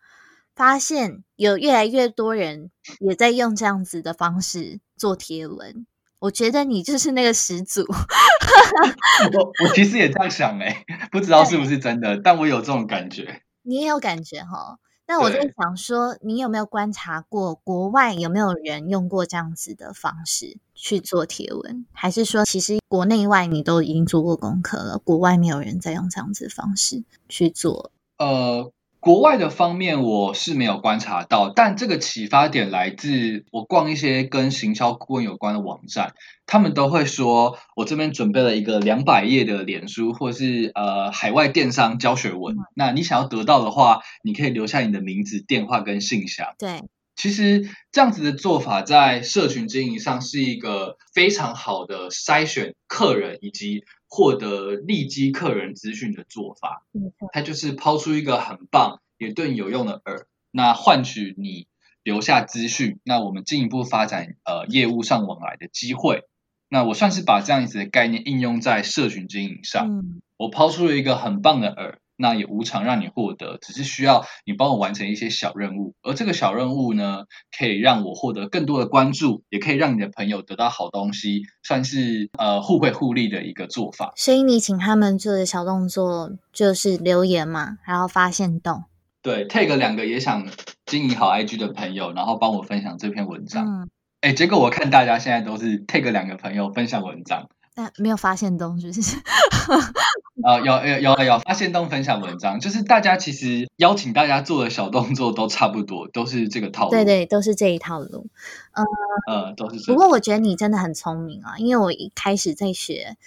[0.55, 5.85] 发现有越来越多人也在用这样子的方式做贴文。
[6.19, 7.83] 我觉得你就是那个始祖。
[9.33, 13.41] 我我其实也这样想哎，不知道是不是真的，但我有这种感觉。
[13.62, 14.79] 你也有感觉哈？
[15.10, 21.84] 那我在想说，你有没有观察过国外有没有人用过这样子的方式去做贴文？
[21.91, 27.91] 还是说，其实国内外你都已经做过功课了，国外没有人在用这样子的方式去做？
[28.19, 28.72] 呃。
[29.01, 36.13] 国外的方面我是没有观察到，但这个启发点来自我逛一些跟行销顾问有关的网站，
[36.45, 46.47] 他们都会说我这边准备了一个两百页的脸书或是呃海外电商教学文，那你想要得到的话，你可以留下你的名字、电话跟信箱。
[46.59, 46.81] 对，
[47.19, 53.84] 其实这样子的做法在社群经营上是一个非常好的筛选客人以及。
[54.12, 56.84] 获得立即客人资讯的做法，
[57.32, 61.67] 它就是抛出一个很棒也对你有用的饵，那换取你
[62.01, 66.23] 留下资讯，那我们进一步发展呃业务上往来的机会。
[66.69, 70.03] 那我算是把这样子的概念应用在社群经营上，
[70.38, 71.97] 我抛出了一个很棒的饵。
[72.19, 77.23] 那也无偿让你获得，只是需要你帮我完成一些小任务，而这个小任务呢，
[77.58, 84.12] 可以让我获得更多的关注，也可以让你的朋友得到好东西，算是呃互惠互利的一个做法。
[84.17, 88.84] 所以你请他们做的小动作就是留言嘛，然后发现动。
[89.21, 90.47] 对，take 两个也想
[90.86, 93.65] 经营好 IG 的朋友，然后帮我分享这篇文章。
[93.65, 93.89] 嗯，
[94.21, 97.49] 哎，结果我看大家现在都是 take 两个朋友分享文章。
[97.75, 99.15] 但没有发现东西是，
[100.43, 106.91] 呃，有有有有发现动分享文章，就是大家其实邀请大家做的小动作都差不多，都是这个套路。
[106.91, 108.28] 对对，都是这一套路。
[108.71, 108.84] 呃
[109.28, 109.91] 呃，都是。
[109.91, 113.17] 不过我觉得你真的很聪明啊，因为我一开始在学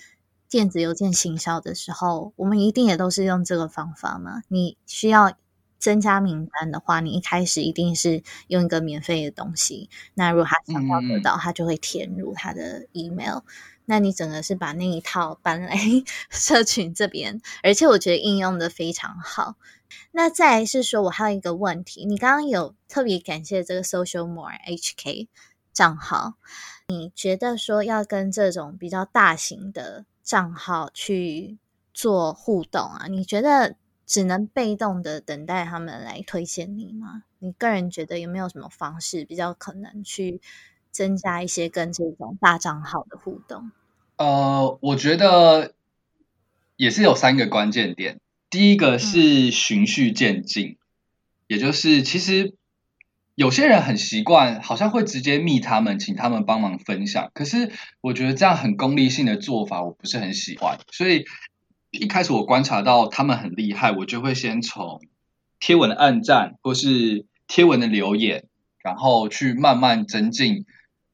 [0.48, 4.42] 电子邮件行销的时候，我们一定也都是用这个方法嘛。
[4.48, 5.33] 你需要
[5.79, 9.90] 增加名单的话，你一开始一定是用一个免费的东西。
[10.14, 13.40] 那如果他想要得到，他就会填入他的 email。
[13.92, 15.76] 那你整个是把那一套搬来
[16.33, 19.57] 社群这边，而且我觉得应用的非常好。
[20.12, 25.28] 那再是说，我还有一个问题，你刚刚有特别感谢这个 Social More HK
[25.74, 26.37] 账号，
[26.88, 31.59] 你觉得说要跟这种比较大型的账号去
[31.92, 33.09] 做互动啊？
[33.11, 33.76] 你觉得
[34.07, 37.24] 只能被动的等待他们来推荐你吗？
[37.40, 40.40] 你个人觉得有没有什么方式比较可能去？
[40.92, 43.72] 增加一些跟这种大账号的互动。
[44.22, 45.74] 呃，我觉得
[46.76, 48.20] 也是有三个关键点。
[48.50, 50.76] 第一个是循序渐进，
[51.48, 52.54] 也就是其实
[53.35, 57.32] 有些人很习惯，好像会直接密他们，请他们帮忙分享。
[57.35, 60.78] 可是我觉得这样很功利性的做法，我不是很喜欢。
[60.92, 61.24] 所以
[61.90, 65.00] 一开始我观察到他们很厉害，我就会先从
[65.58, 68.44] 贴文的暗赞或是贴文的留言，
[68.85, 70.64] 然后去慢慢增进。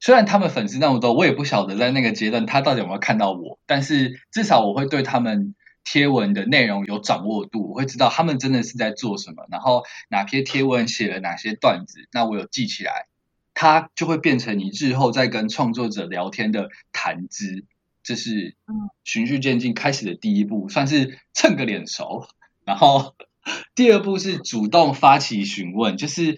[0.01, 13.07] 虽然他们粉丝那么多，我也不晓得在那个阶段他到底有没有看到我，但是至少我会对他们贴文的内容有掌握度，我会知道他们真的是在做什么，然后哪篇贴文写了哪些段子，那我有记起来，
[13.53, 17.65] 它就会变成你日后在跟创作者聊天的谈资，
[18.01, 18.55] 这是
[19.03, 22.25] 循序渐进开始的第一步，算是蹭个脸熟，
[22.63, 23.15] 然后
[23.75, 26.37] 第二步是主动发起询问，就是。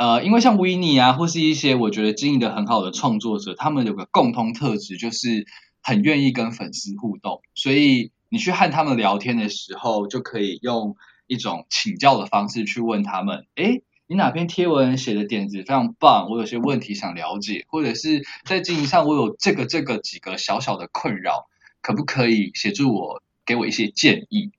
[0.00, 5.46] 呃，因为像维尼啊，或是一些我觉得经营的很好的创作者，他们有个共通特质，就是
[5.82, 7.42] 很愿意跟粉丝互动。
[7.54, 10.96] 所以你去和他们聊天的时候，就可以用
[11.26, 21.44] 一种请教的方式去问他们：，哎，你哪篇贴文写的点子非常棒，我有些问题想了解，或者是在经营上我有这个这个几个小小的困扰，
[21.82, 24.50] 可不可以协助我，给我一些建议？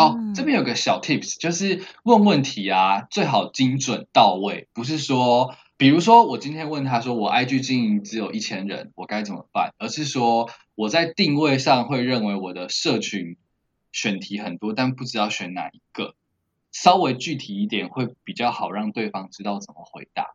[0.00, 9.74] 哦，这边有个小 tips，就是问问题啊，最好精准到位，不是说，比如说我今天问他说，我 IG 经营只有一千人，我该怎么办？
[9.78, 13.36] 而是说我在定位上会认为我的社群
[13.92, 16.14] 选题很多，但不知道选哪一个，
[16.72, 20.34] 稍微具体一点会比较好，让对方知道怎么回答。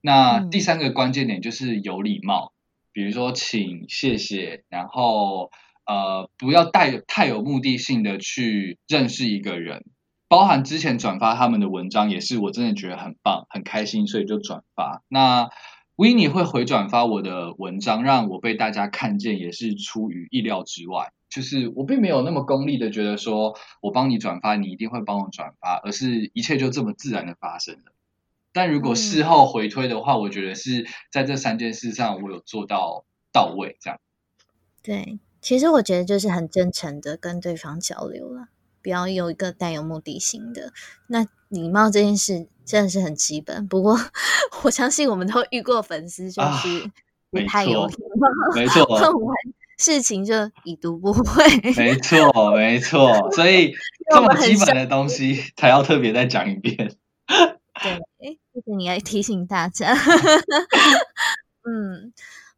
[0.00, 2.52] 那第三个关键点就是有礼貌，
[2.92, 5.50] 比如说请、谢谢，然后。
[5.90, 9.86] 呃，不要带太有目的性的去认识一个人，
[10.28, 15.02] 包含之前转发他们的文章，也是我真的觉得很棒，很开心，所以就转发。
[15.08, 15.50] 那
[15.96, 21.12] w i n n 会回转发我的文章，让我被大家看见，也是出于意料之外。
[21.28, 27.92] 就是我并没有那么功利的觉得说我帮你转发，你一定会帮我转发，而是一切就这么自然的发生了。
[28.52, 33.98] 但如果事后回推的话，我觉得是在这三件事上我有做到到位，这样。
[34.84, 35.18] 对。
[35.40, 38.48] 其实我觉得就是很真诚的跟对方交流了，
[38.82, 40.72] 不要有一个带有目的性的。
[41.06, 43.66] 那礼貌这件事真的是很基本。
[43.66, 43.98] 不过
[44.62, 46.90] 我相信我们都遇过粉丝，就是
[47.30, 48.86] 不太有礼貌，没错，
[49.78, 50.34] 事情就
[50.64, 51.44] 已读不回。
[51.74, 53.32] 没错，没错。
[53.32, 53.72] 所以
[54.14, 56.76] 这么基本的东西才要特别再讲一遍。
[57.82, 57.98] 对，
[58.52, 59.96] 谢谢你来提醒大家。
[61.64, 62.12] 嗯。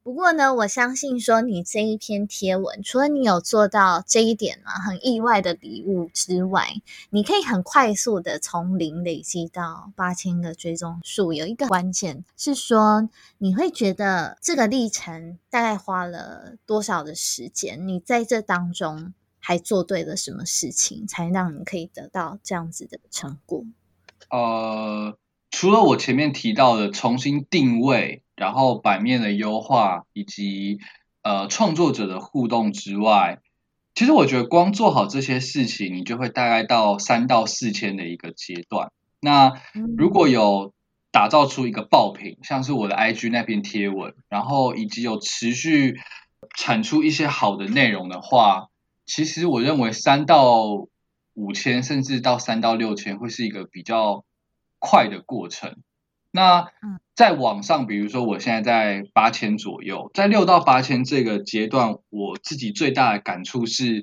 [0.05, 6.67] 不过呢，我相信说你这一篇贴文，除了你有做到这一点啊，很意外的礼物之外，
[7.11, 11.33] 你可以很快速的从零累积到八千个追踪数。
[11.33, 17.87] 有一个关键是说，你会觉得这个历程大概花了多少的时间？
[17.87, 23.65] 你在这当中还做对了什么事情，才让你可以得到这样子的成果？
[24.31, 25.17] 呃，
[25.53, 28.25] 除了我前面提到的重新定位。
[28.43, 30.81] 然后版面的优化以及
[31.23, 33.39] 呃创作者的互动之外，
[33.95, 38.91] 其实我觉得光做好这些事情，你就会大概到三到四千的一个阶段。
[39.21, 39.53] 那
[39.97, 40.75] 如果有
[41.13, 46.01] 打造出一个爆品，像是我的 IG 那篇贴文，然后以及有持续
[46.57, 48.71] 产出一些好的内容的话，
[49.07, 50.65] 其实我认为三到
[51.35, 54.25] 五千，甚至到三到六千，会是一个比较
[54.81, 55.77] 快的过程。
[56.35, 56.73] 那
[57.15, 64.03] 在网上，比如说我现在在八千左右，在六到八千这个阶段，我自己最大的感触是，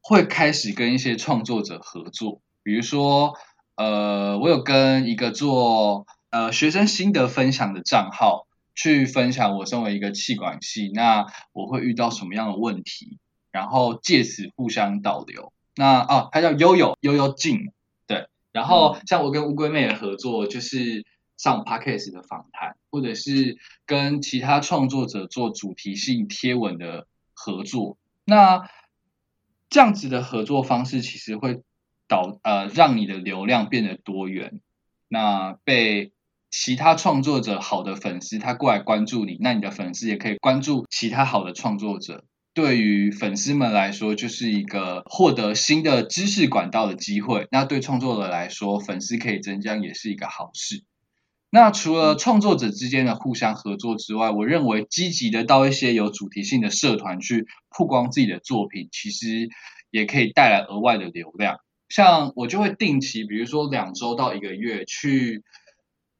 [0.00, 2.40] 会开始跟一些创作者合作。
[2.62, 3.34] 比如说，
[3.74, 8.46] 呃，我有跟一个做呃学生心得分享的账号
[8.76, 13.18] 去分享我身为一个气管系，那我会遇到什么样的问题，
[13.50, 15.52] 然后借此互相导流。
[15.74, 17.72] 那哦，他叫悠悠悠悠静，
[18.06, 18.28] 对。
[18.52, 21.04] 然后像我跟乌龟妹的合作，就是。
[21.44, 28.66] 上 podcast 的访谈，或者是跟其他创作者做主题性贴文的合作，那
[29.68, 31.60] 这样子的合作方式其实会
[32.08, 34.62] 导呃让你的流量变得多元。
[35.08, 36.12] 那被
[36.50, 42.24] 其他创作者好的粉丝他过来关注你，那你的粉丝也可以关注其他好的创作者。
[42.54, 47.48] 对于粉丝们来说，就是一个获得新的知识管道的机会。
[47.50, 50.84] 那对创作者来说，粉丝可以增加，也是一个好事。
[51.54, 59.48] 那除了创作者之间的互相合作之外，我认为积极的到一些有主题性的社团去曝光自己的作品，其实
[59.92, 61.58] 也可以带来额外的流量。
[61.88, 65.44] 像我就会定期，比如说两周到一个月，去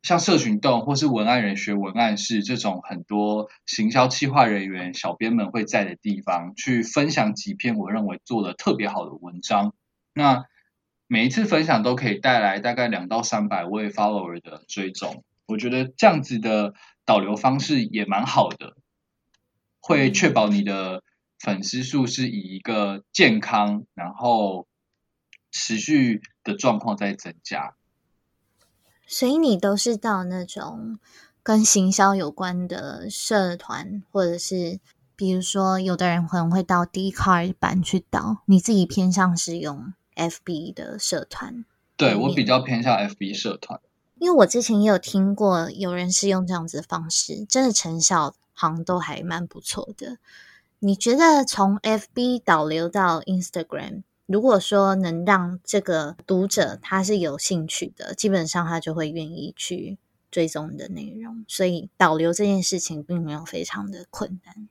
[0.03, 9.75] 像社群洞或是文案人学文案室这种很多行销企划人员、小编们会在的地方，去分享几篇我认为做的特别好的文章。
[10.15, 10.45] 那
[11.15, 18.75] 每一次分享都可以带来大概两到三百位 follower 的追踪，我觉得这样子的导流方式也蛮好的，
[19.79, 21.05] 会确保你的
[21.39, 24.67] 粉丝数是以一个健康然后
[25.53, 27.77] 持续的状况在增加。
[29.07, 30.99] 所以你都是到那种
[31.45, 34.81] 跟行销有关的社团，或者是
[35.15, 39.95] 比如说有的人可能会到 D card 版去导，你自己偏向使用。
[40.15, 41.65] F B 的社团，
[41.97, 43.81] 对我比较偏向 F B 社团，
[44.19, 50.19] 因为我之前也有听过有人是用这样子的方式，真的成效好像都还蛮不错的。
[50.79, 59.99] 你觉得从 F B 导流到 Instagram，如果说能让这个读者他是有兴趣的，基本上他就会愿意去
[60.31, 64.69] 追踪你的内容，所以导流这件事情并没有非常的困难。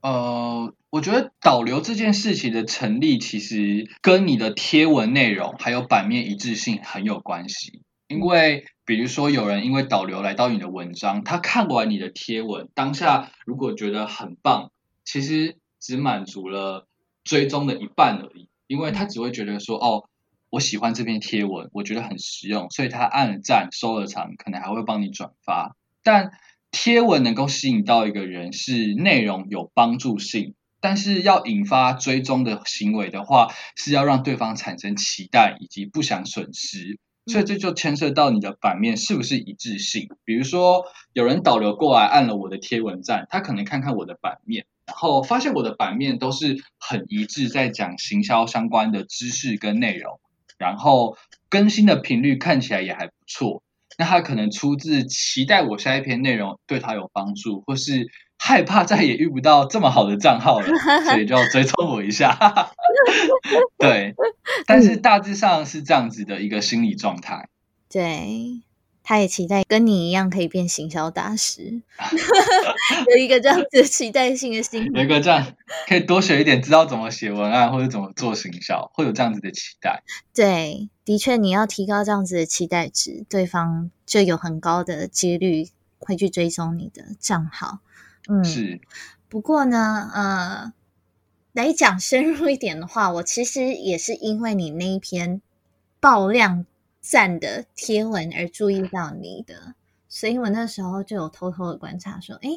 [0.00, 7.82] 呃，我觉得导流这件事情的成立，其实跟你的贴文内容还有版面一致性很有关系。
[8.06, 14.70] 因为比如说有人因为导流来到你的文章，他看完你的贴文，当下如果觉得很棒，
[15.04, 16.86] 其实只满足了
[17.24, 18.48] 追踪的一半而已。
[18.66, 20.08] 因为他只会觉得说，哦，
[20.50, 25.74] 我喜欢这篇贴文，我觉得很实用，所以他按了赞，收了藏，可能还会帮你转发。
[26.02, 26.30] 但
[26.70, 36.98] 贴文能够吸引到一个人，是内容有帮助性，但是要引发追踪的行为的话，是要让对方产生期待以及不想损失。
[37.26, 40.08] 所以这就牵涉到你的版面是不是一致性。
[40.24, 50.20] 比如说，有人导流过来按了我的贴文赞，他可能看看我的版面，然后发现我的版面都是很一致，在讲行销相关的知识跟内容，
[50.56, 51.18] 然后
[51.50, 53.62] 更新的频率看起来也还不错。
[53.98, 58.06] 那他可能出自期待我下一篇内容对他有帮助，或是
[58.38, 60.66] 害怕再也遇不到这么好的账号了，
[61.04, 62.38] 所以就要追踪我一下。
[63.76, 64.14] 对，
[64.66, 67.48] 但是大致上是这样子的一个心理状态。
[67.90, 68.62] 对，
[69.02, 71.82] 他也期待跟你一样可以变行销大师，
[73.10, 75.44] 有一个这样子期待性的心，有一个这样
[75.88, 80.04] 可以多学一点，知道怎么写文案或者怎么做行销，会有这样子的期待。
[80.32, 80.88] 对。
[81.08, 87.78] 的确，你要提高这样子的期待值，对方就有很高的几率会去追踪你的账号。
[88.28, 88.78] 嗯，是。
[89.26, 90.74] 不过呢，呃，
[91.54, 95.40] 来讲深入一点的话，我其实也是因为你那一篇
[95.98, 96.66] 爆量
[97.00, 99.74] 赞的贴文而注意到你的，
[100.10, 102.50] 所以我那时候就有偷偷的观察说，哎。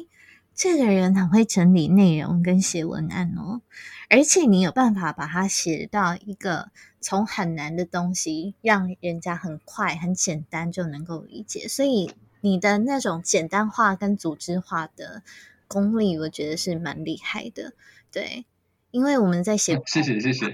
[0.54, 3.62] 这个人很会整理内容跟写文案哦，
[4.10, 6.68] 而且你有办法把它写到一个
[7.02, 11.68] 从很难的东西，让人家很快很简单就能够理解。
[11.68, 15.22] 所以你的那种简单化跟组织化的
[15.68, 17.74] 功力，我觉得是蛮厉害的。
[18.10, 18.46] 对，
[18.90, 20.46] 因为我们在写，谢谢谢谢，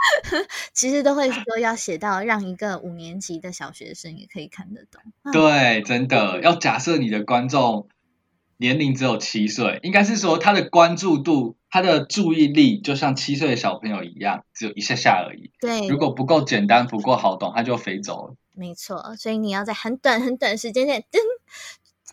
[0.72, 5.02] 其实都会说要写到让一个五年级的小学生也可以看得懂。
[5.32, 7.88] 对，真的要假设你的观众。
[8.62, 15.52] 年龄只有七岁，应该是说他的关注度、他的注意力就像七岁的小朋友一样，只有一下下而已。
[15.60, 18.34] 对，如果不够简单、不够好懂，他就飞走了。
[18.54, 21.18] 没错，所以你要在很短很短时间内，噔，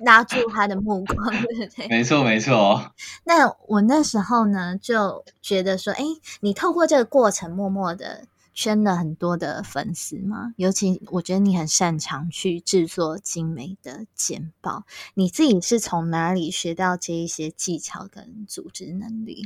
[0.06, 1.88] 拉住他的目光， 对不对？
[1.90, 2.94] 没错，没错。
[3.24, 6.04] 那我那时候呢，就觉得说，哎，
[6.42, 8.26] 你透过这个过程，默默的。
[8.58, 14.88] 圈了很多的粉丝吗，尤其我觉得你很擅长去制作精美的简报。
[15.14, 19.44] 你自己是从哪里学到这一些技巧跟组织能力？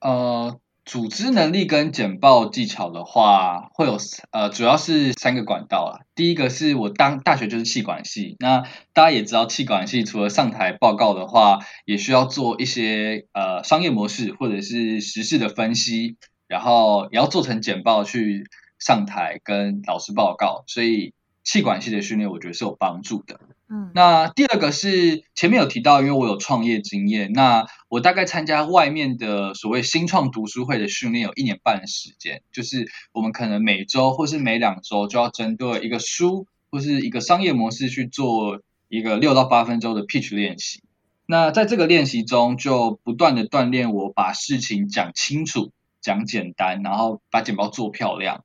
[0.00, 3.96] 呃，组织能力跟简报技巧的话，会有
[4.32, 6.02] 呃，主要是三个管道啊。
[6.16, 8.62] 第一个是我当大学就是气管系，那
[8.92, 16.16] 大家也知道，气管系除了上台报告的话，也需要做一些呃商业模式或者是时事的分析。
[16.48, 18.46] 然后也要做成简报去
[18.78, 23.40] 上台跟老师报告，所以气管系的训练我觉得是有帮助的。
[23.68, 40.84] 嗯，那第二个是前面有提到，因为我有创业经验，那我大概参加外面的所谓新创读书会的训练有一年半的时间，就是我们可能每周或是每两周就要针对一个书或是一个商业模式去做一个六到八分钟的 pitch 练习。
[41.26, 45.72] 那在这个练习中，就不断的锻炼我把事情讲清楚。
[46.06, 48.44] 讲简单，然后把简报做漂亮。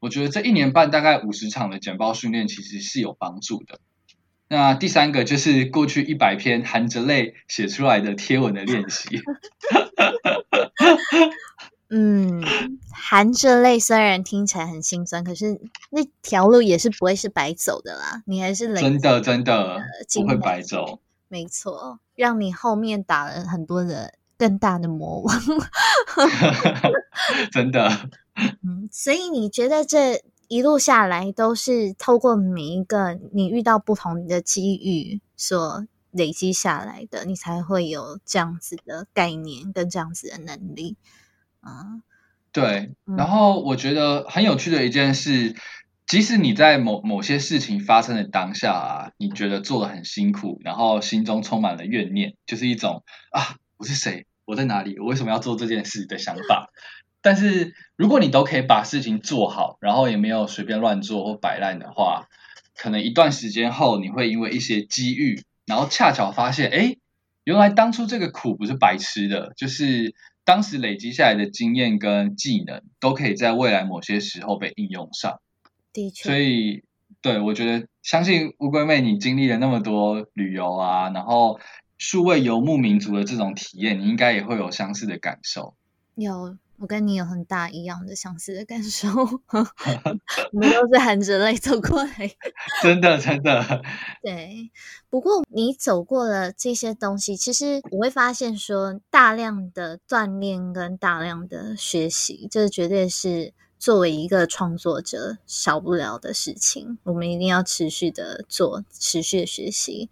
[0.00, 3.78] 我觉得这一年半大概五十场的简报训练其实是有帮助的。
[4.48, 9.18] 那第三个就是过去一百篇含着泪写出来的贴文的练习。
[11.90, 12.42] 嗯，
[12.92, 18.24] 含着泪虽然听起来很心酸，可是那条路也是不会是白走的啦。
[18.26, 19.80] 你还是真的真的
[20.12, 20.98] 不会白走。
[21.28, 24.14] 没错，让你后面打了很多的。
[24.38, 25.42] 更大的魔王，
[27.52, 27.88] 真的。
[28.36, 40.96] 嗯，所以你觉得这一路下来都是透过每一个你遇到不同的机遇所累积下来的，你才会有这样子的概念跟这样子的能力。
[41.60, 42.02] 啊，
[42.52, 42.94] 对。
[43.04, 45.56] 然后我觉得很有趣的一件事，
[46.06, 53.56] 即使你在某某些事情发生的当下啊，你觉得做的很辛苦，然后心中充满了怨念，就是一种啊。
[53.78, 54.26] 我是谁？
[54.46, 54.98] 我在哪里？
[54.98, 56.70] 我为什么要做这件事的想法？
[57.20, 62.28] 但是如果你都可以把事情做好，然后也没有随便乱做或摆烂的话，
[62.74, 66.96] 可能一段时间后，你会因为一些机遇，然后恰巧发现，哎，
[67.44, 70.14] 原来当初这个苦不是白吃的，就是
[70.44, 75.40] 当时累积下来的经验跟技能，都可以在未来某些时候被应用上。
[75.92, 76.84] 的确，所以
[77.20, 81.60] 对我觉得，相信乌龟妹，你经历了那么多旅游啊，然后。
[81.98, 85.74] 数位游牧民族的这种体验，你应该也会有相似的感受。
[86.14, 89.08] 有，我跟你有很大一样的相似的感受，
[90.52, 92.30] 我们都是含着泪走过来，
[92.82, 93.82] 真的真的。
[94.22, 94.70] 对，
[95.10, 106.98] 不过你走过了这些东西，其实我会发现说，大量的锻炼跟大量的学习，这绝对是作为一个创作者少不了的事情。
[107.04, 110.08] 我们一定要持续的做，持续的学习，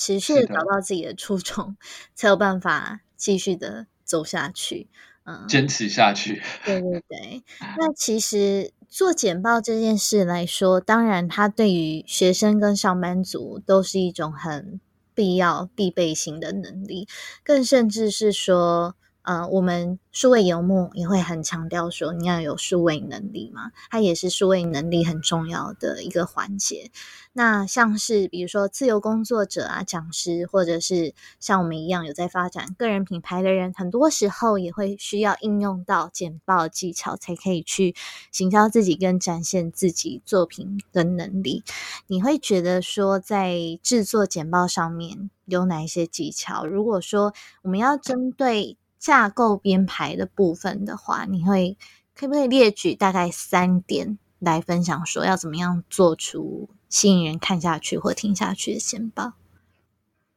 [0.00, 1.76] 持续的找到自己的初衷，
[2.14, 4.88] 才有办法继续的走下去。
[5.24, 6.40] 嗯坚持下去。
[6.64, 7.44] 对对对，
[7.76, 14.80] 那其实做简报这件事来说，当然它对于学生跟上班族都是一种很
[15.14, 17.06] 必要、必备型的能力，
[17.44, 18.96] 更甚至是说。
[19.22, 26.90] 呃，我们数位游牧也会很强调说，你要有数位能力嘛，它也是数位能力很重要的一个环节。
[27.32, 37.94] 那像是比如说自由工作者啊、讲师，或者是像我们一样有在发展个人品牌的人，很多时候也会需要应用到简报技巧，才可以去
[38.32, 41.62] 行销自己跟展现自己作品的能力。
[42.08, 46.66] 你会觉得说，在制作简报上面有哪一些技巧？
[46.66, 51.76] 如果说我们要针对架构编排的部分的话，你会
[52.14, 59.32] 可不可以列举大概三点来分享，说要怎么样做出吸引人看下去或听下去的简报？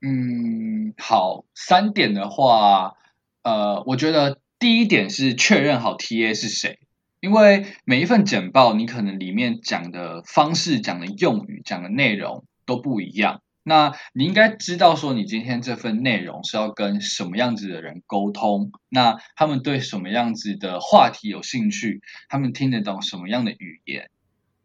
[0.01, 2.95] 嗯，好，三点的话，
[3.43, 6.80] 呃，我觉得第一点是确认好 TA 是谁，
[7.20, 13.43] 因为每一份简报，你可能里面讲的方式、讲的用语、讲的内容都不一样。
[13.64, 24.09] 那你应该知道，说你今天这份内容是要跟什么样子的人沟通，那他们对什么样子的话题有兴趣，他们听得懂什么样的语言。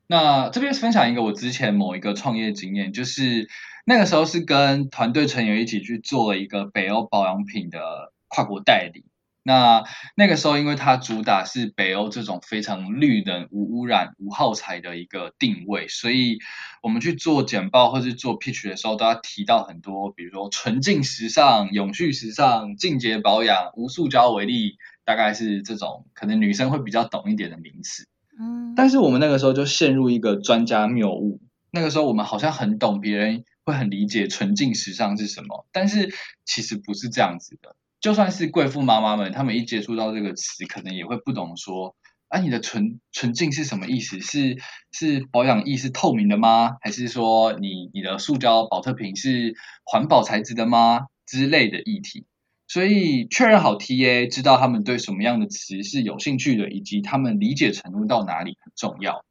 [0.07, 3.49] 那这边分享一个我之前某一个创业经验，就是
[3.85, 9.05] 那个时候是跟团队成员一起去做了一个北欧保养品的跨国代理。
[9.43, 9.85] 那
[10.15, 16.39] 那个时候，因为它主打是北欧这种非常绿能、无污染、无耗材的一个定位，所以
[16.83, 28.07] 我们去做简报或是做 pitch 的时候，都要提到很多，比如说纯净时尚、永续时尚、净洁保养、无塑胶为例，大概是这种可能女生会比较懂一点的名词。
[28.39, 31.41] 嗯，但是我们那个时候就陷入一个专家谬误。
[31.71, 36.13] 那个时候我们好像很懂，别人会很理解纯净时尚是什么，但是
[36.45, 37.77] 其实不是这样子的。
[38.01, 41.97] 就算是贵妇妈妈们，她们一接触到这个词，可能也会不懂说，
[42.29, 44.21] 啊，你的纯纯净是什么意思？
[44.21, 44.57] 是
[44.93, 46.77] 是保养液是透明的吗？
[46.81, 51.07] 还是说你你的塑胶保特瓶是环保材质的吗？
[51.27, 52.27] 之类的议题。
[52.71, 59.25] 所以确认好 TA，知道他们对什么样的词是有兴趣的，以及他们理解程度到哪里很重要。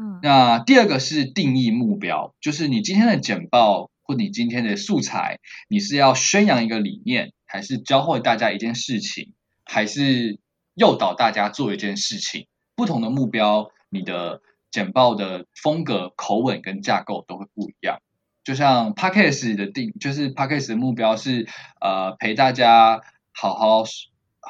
[0.00, 7.32] 嗯，那第二个是定义目标，就是你今天的简报或你今天的素材，你是要宣扬一个理念。
[7.48, 9.32] 还是教会大家一件事情，
[9.64, 10.38] 还是
[10.74, 12.46] 诱导大家做一件事情？
[12.76, 14.40] 不同的目标，你的
[14.70, 18.00] 简报的风格、口吻跟架构都会不一样。
[18.44, 20.68] 就像 p a c k a g e 的定，就是 p a c k a g e
[20.68, 21.48] 的目标是
[21.80, 23.00] 呃陪大家
[23.32, 23.84] 好好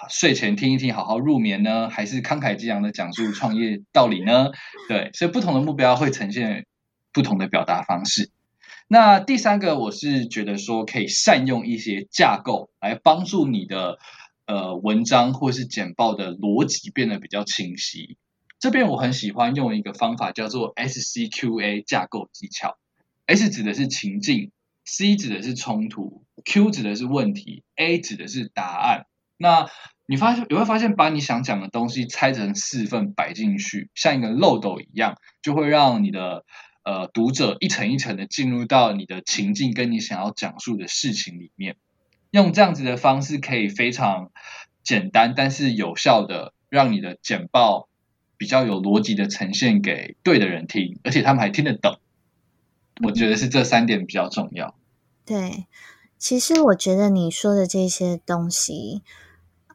[0.09, 4.51] 睡前听一听，好好入眠呢，还是慷慨激昂的讲述创业道理呢？
[4.89, 6.67] 对，所以不同的目标会呈现
[7.13, 8.31] 不同的表达方式。
[8.91, 13.99] 那第三个，我是觉得说可以善用一些架构来帮助你的
[14.47, 18.17] 呃文章或是简报的逻辑变得比较清晰。
[18.59, 22.79] 这边我很喜欢用一个方法叫做 SCQA 架构技巧。
[23.27, 24.53] S 指的是情境
[24.87, 29.05] ，C 指的是冲突，Q 指的是问题，A 指的是答案。
[29.37, 29.69] 那
[30.07, 36.47] 你发现你会发现，把你想讲的东西拆成四份摆进去，像一个漏斗一样，就会让你的。
[36.89, 41.77] 呃，读者一层一层的进入到你的情境，跟你想要讲述的事情里面，
[42.31, 44.33] 用这样子的方式，可以非常
[44.83, 47.91] 简单，但是有效的让你的简报
[48.39, 52.01] 比较有逻辑的呈现给对的人听，而且他们还听得懂。
[53.05, 54.75] 我觉得是这三点比较重要。
[55.27, 55.67] 对，
[56.17, 59.03] 其实我觉得你说的这些东西，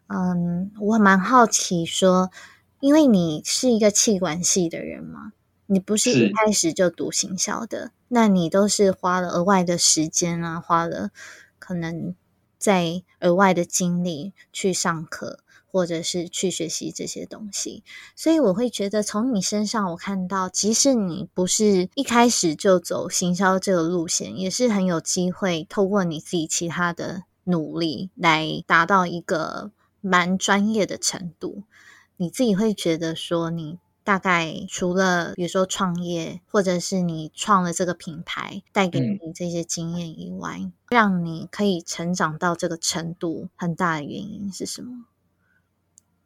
[0.07, 2.32] 嗯，我蛮好奇，说
[2.80, 5.34] 因为你是一个气管系的人嘛。
[5.66, 11.11] 你不是一开始就读行销的，那你都是花了额外的时间啊，花了
[11.57, 12.14] 可能
[12.57, 15.39] 在额外的精力去上课，
[15.72, 17.82] 或者是去学习这些东西。
[18.14, 31.64] 所以我会觉得，从你身上我看到，即使你不是一开始就走行销这个路线，也是很有机会透过你自己其他的努力来达到一个蛮专业的程度。
[32.18, 33.80] 你自己会觉得说你。
[34.03, 45.05] 大概除了比如说创业，或者是你创了这个品牌带给你这些经验以外，让你可以成长到这个程度，很大的原因是什么？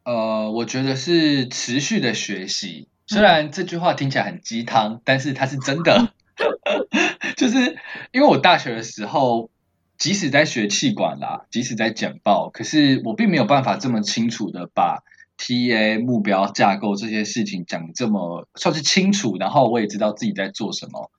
[0.04, 2.88] 呃，我觉得是持续的学习。
[3.06, 6.14] 虽然这句话听起来很鸡汤，但是它是真的。
[7.36, 7.78] 就是
[8.12, 9.50] 因为我大学的时候，
[9.98, 15.04] 即使在学气管啦，即使在简报，可是我并没有办法这么清楚的把
[15.38, 21.12] TA 目标架构这些事情讲这么算是清楚，然后我也知道自己在做什么。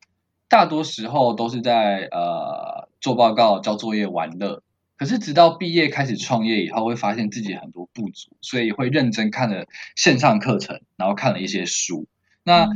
[0.48, 4.62] 大多时候都是在呃做报告、交作业、玩乐。
[4.96, 12.08] 可是直到毕业开始创业以后，会发现自己很多不足，所以会认真看了线上课程，然后看了一些书。
[12.42, 12.68] 那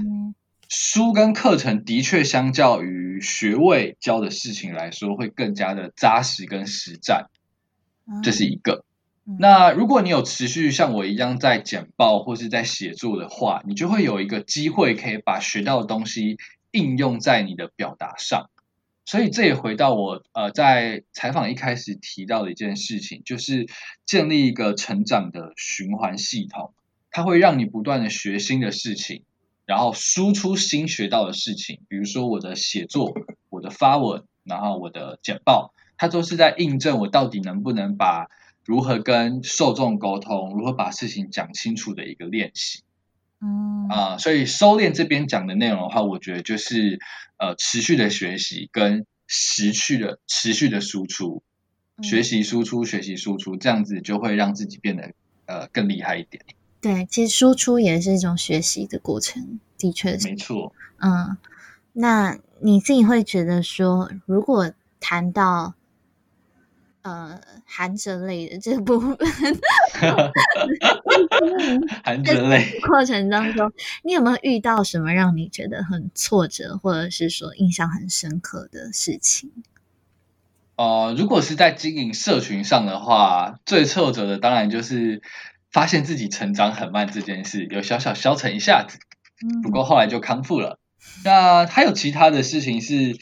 [0.69, 7.27] 书跟课程的确相较于学位教的事情来说，会更加的扎实跟实战，
[8.23, 8.85] 这是一个。
[9.25, 16.39] 那如果你有持续像我一样在简报或是在写作的话，你就会有一个机会可以把学到的东西
[16.73, 18.51] 应用在你的表达上。
[19.05, 23.69] 所以这也回到我呃在采访一开始提到的一件事情，就是
[24.07, 26.73] 建立一个成长的循环系统，
[27.11, 29.25] 它会让你不断的学新的事情，
[29.67, 31.81] 然后输出新学到的事情。
[31.89, 33.13] 比如说我的写作、
[33.51, 38.29] 我的发文，然后我的简报，它都是在印证我到底能不能把
[38.65, 42.83] 如何跟受众沟通、如何把事情讲清楚的一个练习。
[43.41, 47.01] 嗯啊，所以收敛这边讲的内容的话，我觉得就是
[47.39, 51.43] 呃持续的学习跟持续的持续的输出，
[52.03, 55.13] 学习输出学习输出，这样子就会让自己变得
[55.47, 56.45] 呃更厉害一点。
[56.81, 60.73] 对，其实输出也是一种学习的过程，的确是没错。
[60.99, 61.37] 嗯，
[61.95, 65.75] 那你自己会觉得说，如果谈到。
[67.03, 69.17] 呃，含着泪的这部分
[72.05, 73.73] 含着泪过程当中，
[74.05, 79.51] 你有没有遇到什么让你觉得很挫折，或者是说印象很深刻的事情？
[80.77, 85.23] 呃，如果是在经营社群上的话，最挫折的当然就是
[85.73, 89.01] 发现自己成长很慢这件事，有小小消沉一下子。
[89.65, 90.79] 不过后来就康复了。
[91.25, 93.17] 那还有其他的事情是，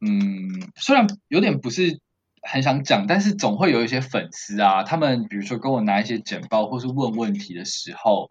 [0.00, 2.00] 嗯，虽然有点不是。
[2.44, 8.28] 很想讲，但是总会有一些粉丝啊，他们比如说跟我拿一些简报或是问问题的时候，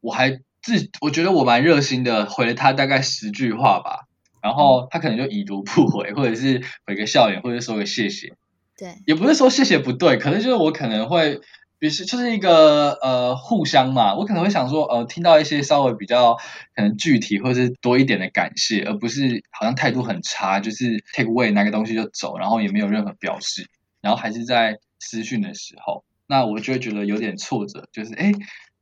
[0.00, 4.06] 我还自我觉得我蛮热心的，回了他大概十句话吧，
[4.42, 8.34] 然后他可能就已读不回，或者是回个笑脸，或者说个谢谢。
[8.76, 11.40] 对，也不是说谢谢不对，可能就是我可能会。
[11.80, 16.34] 比是就是一个呃互相嘛，我可能会想说呃听到一些稍微比较
[16.76, 23.66] 可能具体或者是多一点的感谢，而不是好像态度很差，就是 take away 拿个东西就走，然后也没有任何表示，
[24.02, 28.30] 然后还是在私讯的时候，那我就会觉得有点挫折，就是哎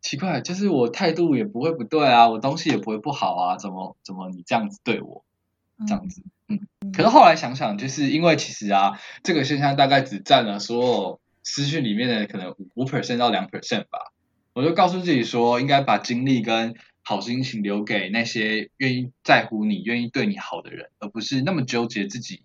[0.03, 5.24] 奇怪，就是我态度也不会不对啊，我东西也不会不好啊，怎么怎么你这样子对我
[5.86, 6.59] 这样子，嗯，
[6.92, 11.20] 可是后来想想，就是因为其实啊这个现象大概只占了所有。
[11.55, 14.12] 资讯里面的可能五 percent 到两 percent 吧，
[14.53, 22.42] 我就告诉自己说，应该把精力跟好心情留给那些愿意在乎你、愿意对你好的人，而不是那么纠结自己，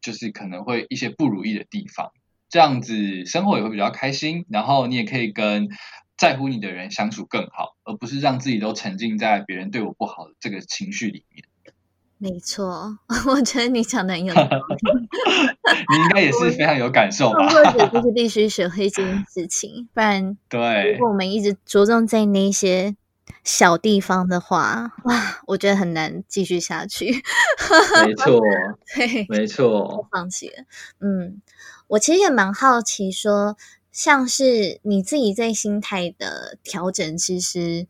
[0.00, 2.10] 就是可能会一些不如意的地方。
[2.48, 5.68] 这样子生活也会比较开心，然后你也可以跟
[6.16, 11.44] 在乎你的人相处更好，而不是让自己都沉浸在别人对我不好的这个情绪里面。
[12.22, 12.96] 没错，
[13.26, 14.48] 我觉得你讲的很有道理。
[15.90, 17.48] 你应该也是非常有感受吧？
[17.50, 20.92] 或者就是必须学会这件事情，不然对。
[20.92, 22.94] 如果我们一直着重在那些
[23.42, 27.06] 小地方的话，哇，我觉得很难继续下去。
[28.06, 28.40] 没错，
[28.94, 30.64] 对，没错，放弃了。
[31.00, 31.42] 嗯，
[31.88, 33.56] 我其实也蛮好奇，说
[33.90, 37.88] 像是你自己在心态的调整，其实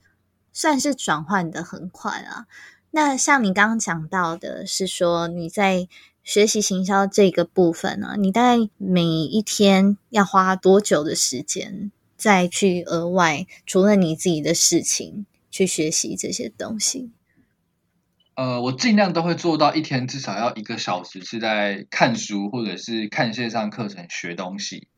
[0.54, 2.46] 算是转换的很快啊。
[2.94, 5.88] 那像你刚刚讲到的，是说你在
[6.22, 17.10] 学习行销这个部分呢，你大概每一天要花多久的时间再去额外除了你自己的事情去学习这些东西？
[18.34, 24.88] 呃，我尽量都会做到一天至少要一个小时是在看书或者是看线上课程学东西。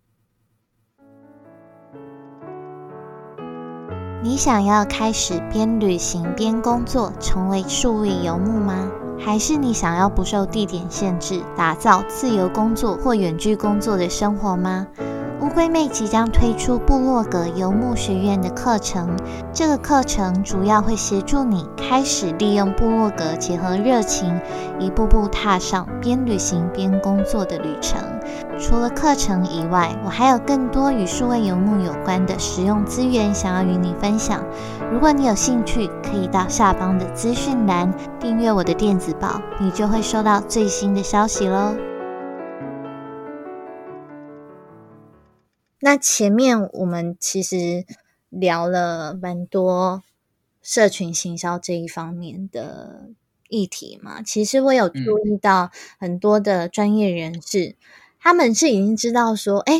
[4.25, 8.89] 你想要开始边旅行边工作，成为数位游牧吗？
[9.21, 14.87] 还是你想要不受地点限制，打造自由工作或远距工作的生活吗？
[15.45, 19.15] 乌龟妹即将推出部落格游牧学院的课程，
[19.53, 24.41] 这个课程主要会协助你开始利用部落格结合热情，
[24.81, 28.01] 一步步踏上边旅行边工作的旅程。
[28.59, 34.43] 除了课程以外，我还有更多与数位游牧有关的实用资源想要与你分享。
[34.91, 41.75] 如果你有兴趣，可以到下方的资讯栏订阅我的电子报，你就会收到最新的消息喽。
[45.85, 47.85] 那前面我们其实
[48.31, 50.03] 聊了蛮多
[50.63, 53.11] 社群行销这一方面的
[53.51, 54.23] 议题嘛。
[54.23, 57.77] 其实我有注意到很多的专业人士，
[58.19, 59.75] 他们是已经知道说，哎，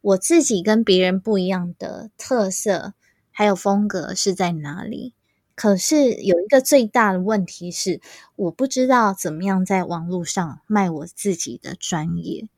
[0.00, 2.94] 我自己跟别人不一样的特色
[3.30, 5.12] 还有风格是在哪里。
[5.54, 8.00] 可是有一个最大的问题是，
[8.36, 12.48] 我不知道怎么样在网络上卖我自己的专业。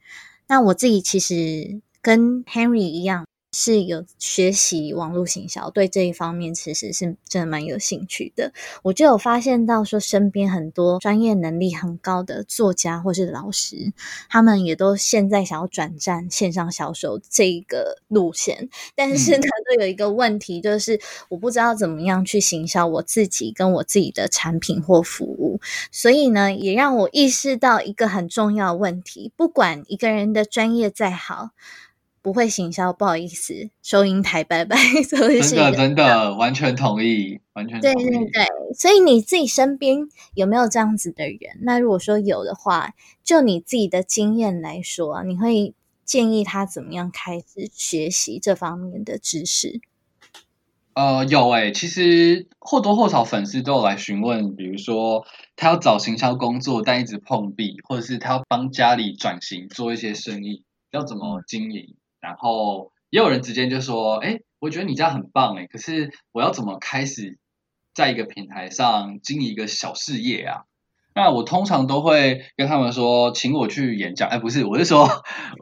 [0.46, 3.24] 那我自己其实跟 Henry 一样。
[3.56, 8.52] 是有学习网络行销，对这一方面其实是真的蛮有兴趣的。
[8.82, 13.92] 我就有发现到说，身边很多专业能力很高的作家或是老师，
[14.28, 18.68] 他们也都现在想要转战线上销售这一个路线。
[18.96, 25.60] 但是呢，都有一个问题，就是我不知道怎么样去行销我自己跟我自己的产品或服务。
[25.92, 31.50] 所以呢，也让我意识到一个很重要的问题：不管一个人的专业再好。
[32.24, 34.78] 不会行销，不好意思，收银台拜拜。
[35.06, 38.46] 真的真的完全同意，完全对对对。
[38.74, 41.58] 所以你自己身边有没有这样子的人？
[41.60, 49.82] 那如果说有的话，就你自己的经验来说，你会建议他怎么样开始学习这方面的知识？
[50.94, 61.94] 呃，有诶，其实或多或少粉丝都有来询问，比如说他要找行销工作，但一直碰壁，或者是他要帮家里转型做一些生意，要怎么经营？
[62.24, 67.38] 然后也有人直接就说：“哎，我觉得你这样很棒哎，可是我要怎么开始
[67.92, 70.62] 在一个平台上经营一个小事业啊？”
[71.14, 75.06] 那我通常都会跟他们说：“请我去演讲。”哎，不是，我是说，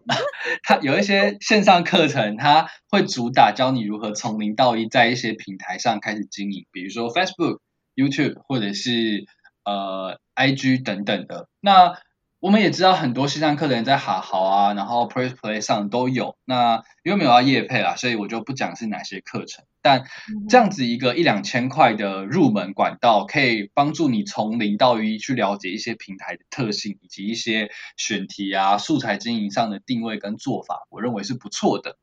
[0.63, 7.59] 他有一些线上课程，他会主打教你如何从零到一在一些平台上开始经营，比如说 Facebook、
[7.97, 9.27] YouTube 或者是
[9.65, 11.49] 呃 IG 等等的。
[11.61, 11.99] 那
[12.43, 16.37] 我们也知道很多线上课程在哈豪啊，然后 Press Play 上都有。
[16.45, 19.65] 那因为没有要业配啊，所以我就不讲是哪些课程。
[19.81, 20.07] 但
[20.49, 31.97] 这样子一个一两千块的入门管道，可以帮助你从零到一去了解一些平台的特性，以及一些选题啊、素材经营上的定位跟做法，我认为是不错的。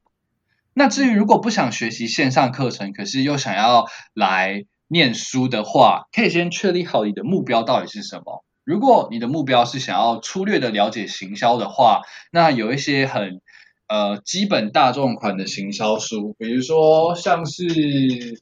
[0.74, 8.46] 那至于如果不想学习线上课程，可是又想要来念书的话，可以先确立好你的目标到底是什么。
[8.70, 13.42] 如果你的目标是想要粗略的了解行销的话，那有一些很
[13.88, 17.66] 呃基本大众款的行销书，比如说像是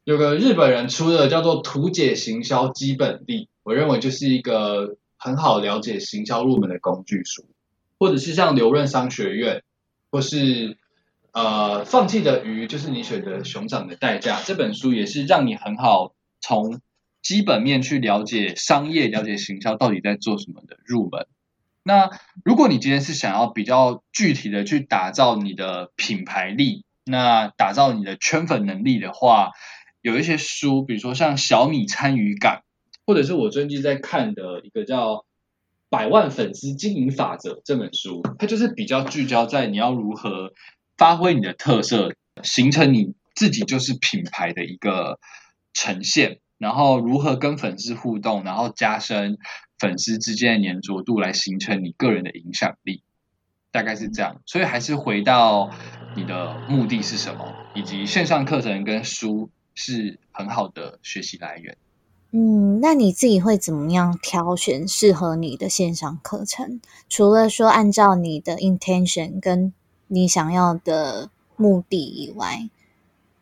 [0.03, 7.45] 有个日本人出的叫做《图解行销基本力》，我认为就是一个很好了解行销入门的工具书，
[7.97, 9.63] 或者是像刘润商学院，
[10.11, 10.75] 或是
[11.31, 16.11] 呃放弃的鱼就是你选择熊掌的代价这本书，也是让你很好
[16.41, 16.81] 从。
[17.27, 21.27] 基本面去了解商业、了解行销到底在做什么的入门。
[21.83, 22.09] 那
[22.45, 29.51] 如果你今天是想要比较具体的去打造你的品牌力，那打造你的圈粉能力的话，
[30.01, 32.63] 有一些书，比如说像小米参与感，
[33.05, 35.15] 或者是我最近在看的一个叫
[35.89, 40.53] 《百万粉丝经营法则》这本书，它就是比较聚焦在你要如何
[40.95, 45.19] 发挥你的特色，形成你自己就是品牌的一个
[45.73, 46.39] 呈现。
[46.57, 49.37] 然后如何跟粉丝互动，然后加深
[49.79, 53.03] 粉丝之间的粘着度，来形成你个人的影响力，
[53.71, 54.41] 大概是这样。
[54.45, 55.69] 所以还是回到
[56.15, 61.77] 你的目的是什么，以及线上课程跟书是很好的学习来源。
[62.31, 66.81] 嗯，那你自己会怎么样挑选适合你的线上课程？
[67.07, 69.73] 除了说按照你的 intention 跟
[70.07, 72.69] 你想要的目的以外，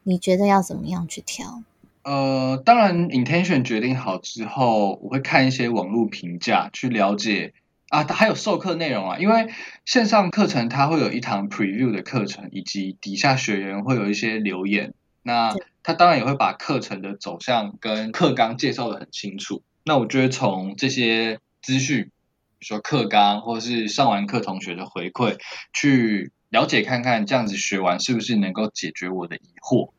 [0.04, 1.64] 你觉得要怎么样去挑？
[2.06, 7.56] 呃，当然，intention 决定好之后，我会看一些网络评价，去了解
[7.90, 9.18] 啊，还有授课内容啊。
[9.18, 9.48] 因为
[9.86, 14.94] 线上课程它会有一堂 preview 的课程，以及底下学员会有一些留言。
[15.24, 19.64] 那他当然也会把课程的走向跟课纲介绍的很清楚。
[19.84, 22.12] 那我就会从这些资讯，
[22.60, 25.40] 比如说课纲或是上完课同学的回馈，
[25.74, 29.90] 去了解看看这样子学完是不是能够解决我的疑惑。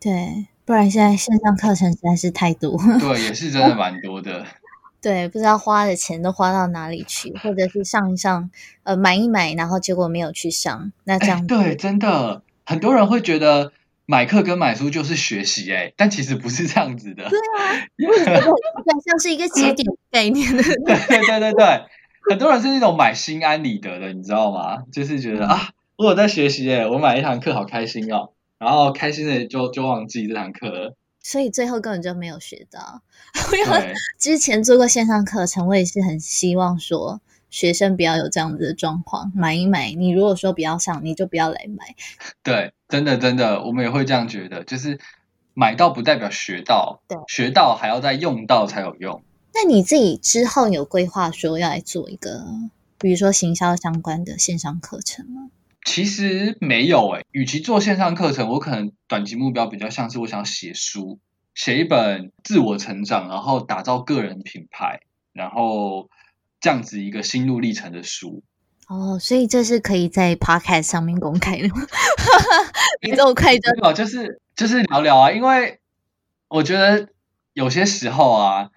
[0.00, 0.48] 对。
[0.66, 4.44] 不然现在线上课程实在是太多， 对，也是真的蛮多的。
[5.00, 8.50] 对，不知道花的钱都花到哪里去，或者是上一上，
[8.82, 13.70] 呃，买一买，然后结果没有去上，那这样对，真的很多人会觉得
[14.06, 17.28] 买课跟买书就是学习，哎，但其实不是这样子的。
[17.28, 20.62] 对啊，因为像是一个节点概念的。
[20.64, 21.82] 对对对对对，
[22.28, 24.78] 很多人是那种买心安理得的，你知道吗？
[24.90, 28.30] 就是觉得啊，我有在学习，哎，我买一堂课好开心哦。
[28.58, 33.02] 然后开心的就就忘记这堂课了，所以最后根本就没有学到。
[33.50, 39.92] 对，之前做过线上课程，我也是很希望说学生不要有这样子的状况，买一买。
[39.92, 41.94] 你如果说不要上，你就不要来买。
[42.42, 44.98] 对，真的真的，我们也会这样觉得，就是
[45.52, 49.22] 买到不代表学到，对，学到还要再用到才有用。
[49.54, 52.44] 那你自己之后有规划说要来做一个，
[52.98, 55.50] 比如说行销相关的线上课程吗？
[55.86, 61.20] 其实没有诶，与其做线上课程，我可能短期目标比较像是我想写书，
[61.54, 65.00] 写一本自我成长，然后打造个人品牌，
[65.32, 66.10] 然后
[66.60, 68.42] 这样子一个心路历程的书。
[68.88, 71.76] 哦，所以这是可以在 podcast 上面公开的吗？
[73.00, 75.78] 你这么快就没有，就是就是聊聊啊，因为
[76.48, 77.08] 我觉得
[77.52, 78.70] 有些时候啊，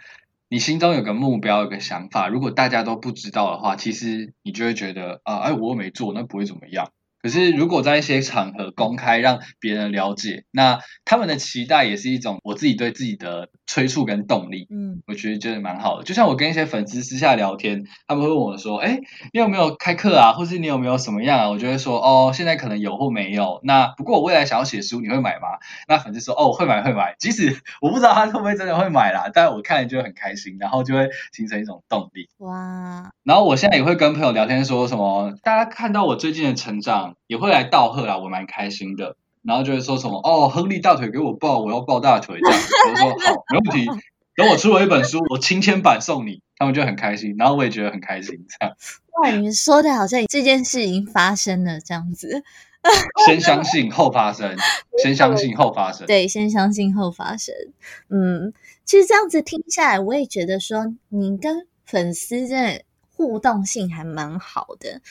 [0.48, 6.92] 你心中有个目标，有个想法，如果大家都不知道的话，其实你就会觉得啊，哎，我又没做，那不会怎么样。
[7.22, 14.66] 可是，如果在一些场合公开让别人了解，那他们的期待也是一种我自己对自己的催促跟动力。
[14.72, 16.04] 嗯，我觉得真的蛮好的。
[16.04, 19.00] 就像我跟一些粉丝私下聊天，他们会问我说：“哎，
[19.32, 20.34] 你有没有开课啊？
[20.34, 23.60] 或是你有没有什么样啊？”我就会说：“哦，现在可能有或没有。
[23.64, 32.28] 那不过我未来想要写书，你会买吗？”那粉丝说：“哦，会买，会买。”即使我不知道他会不会真的会买啦，但我看了就会很开心，然后就会形成一种动力。
[32.40, 33.12] 哇！
[33.24, 37.16] 然后我现在也会跟朋友聊天，说什么大家看到我最近的成长。
[37.28, 39.16] 也会来道贺啦，我蛮开心的。
[39.42, 42.62] 然后就会说什么哦，亨利大腿给我抱，我要抱大腿这样。
[42.90, 43.88] 我说好，没问题。
[44.36, 47.36] 等我出了一本书，我亲签版送你，他们就很开心。
[47.38, 48.76] 然后我也觉得很开心，这样。
[49.24, 52.44] 哇，你们说的好像这件事已经发生了这样子。
[53.26, 54.56] 先相信后发生，
[55.04, 56.08] 先相信后发生。
[56.08, 57.54] 对，先相信后发生。
[58.10, 58.54] 嗯，
[58.86, 62.84] 其实这样子听下来，我也觉得说你跟粉丝的
[63.16, 65.02] 互动性还蛮好的。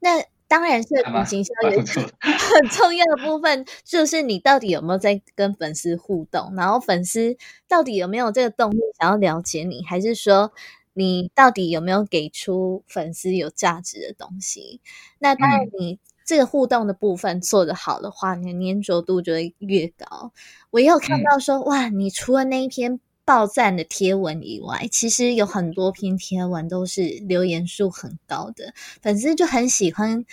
[0.00, 0.24] 那。
[0.48, 0.88] 当然是
[1.26, 7.36] 行销有很重要的部分，就是你到底有没有在跟粉丝互动，然后粉丝
[7.68, 10.50] 到底有没有这个动力想要了解你，还是说
[10.94, 14.80] 你到底有没有给出粉丝有价值的东西？
[15.18, 20.32] 那当然，你这个互动的部分做得好的话，你的粘着度就会越高。
[20.70, 23.00] 我也有看到说，哇，你除了那一篇。
[23.28, 28.72] 爆赞的贴文以外，其实有很多篇贴文都是留言数很高的，
[29.02, 30.24] 粉丝就很喜欢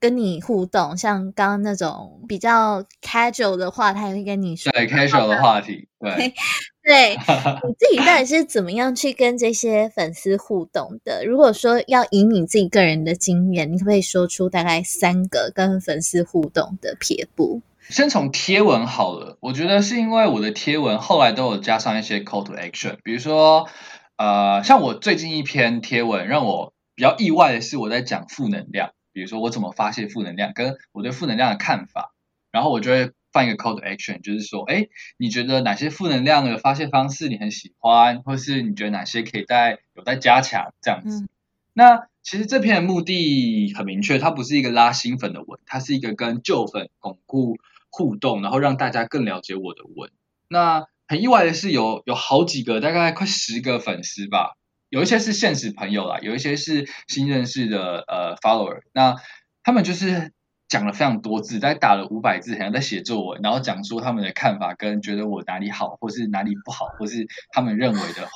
[0.00, 0.96] 跟你互动。
[0.96, 4.72] 像刚刚那种比较 casual 的话，他也会跟你说。
[4.72, 6.34] 对 casual 的话题，对
[6.82, 7.14] 对，
[7.62, 11.24] 你自己到底是怎么样去跟这些粉丝互动的？
[11.24, 17.62] 如果说要以你自己个人的经验，你可不可以说出大概三个跟粉丝互动的撇步？
[17.88, 23.68] 先从贴文好了，我觉得是因为我的贴文后来都有加上一些 call to action，比如说，
[24.16, 32.12] 呃，像我最近一篇贴文让我比较意外的是我在讲负能量，比如说我怎么发泄负能量，跟我对负能量的看法，
[32.50, 41.28] 然后我就会放一个 call to action，就是说，哎，你觉得哪些负能量的发泄方式你很喜欢，或是你觉得哪些可以在有待加强这样子？
[41.72, 47.56] 那其实这篇的目的很明确，它不是一个拉新粉的文，它是一个跟旧粉巩固。
[47.96, 50.10] 互动，然后让大家更了解我的文。
[50.48, 54.52] 那很意外的是，有有好几个，大概快十个粉丝吧。
[54.90, 58.82] 有一些是现实朋友啦，有一些是新认识的呃 follower。
[58.92, 59.16] 那
[59.62, 60.32] 他们就是
[60.68, 68.28] 讲了非常多字，大概打了五百字，好像在写作文，然后讲出他们的看法，跟觉得我哪里好，或是哪里不好，或是他们认为的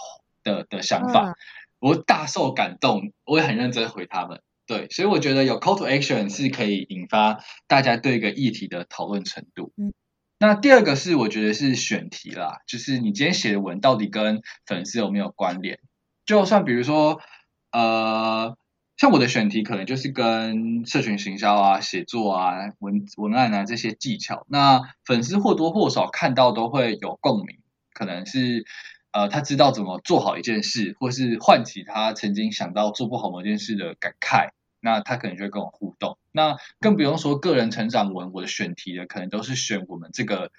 [0.42, 1.34] 的的想法。
[1.78, 4.40] 我大受感动，我也很认真回他们。
[4.70, 9.72] 对，所以我觉得有 call to action 是可以引发大家对一个议题的讨论程度。
[9.76, 9.92] 嗯，
[10.38, 15.80] 那第二个是我觉得是选题啦，就是你今天写的文到底跟粉丝有没有关联？
[16.24, 17.20] 就算比如说，
[17.72, 18.56] 呃，
[18.96, 27.58] 像我的选题可能就是跟社群行销啊、写作啊、文文案啊这些技巧，那粉丝或多或少看到都会有共鸣，
[27.92, 28.64] 可能是
[29.10, 34.50] 呃他知道怎么做好一件事，或是唤起他曾经想到做不好某件事的感慨。
[34.80, 40.50] 那他可能就会跟我互动，那更不用说个人成长文，我的选题的可能都是选我们这个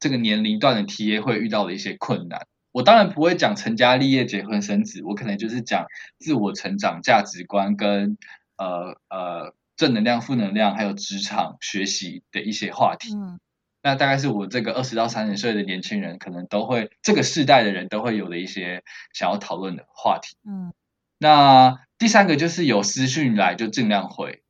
[0.00, 2.46] 这个年龄段的 T A 会遇到的一些困难。
[2.70, 5.86] 我当然不会讲成家立业、结婚生子，我可能就是讲
[6.18, 8.18] 自我成长、价值观跟
[8.56, 13.14] 呃呃正能量、负能量，还有职场学习的一些话题。
[13.14, 13.40] 嗯，
[13.82, 20.36] 那大概是我这个二十到三十岁的年轻人可能都会这个世代的人都会有的一些想要讨论的话题。
[20.46, 20.72] 嗯。
[21.18, 24.42] 那第三个就是有私讯来就尽量回，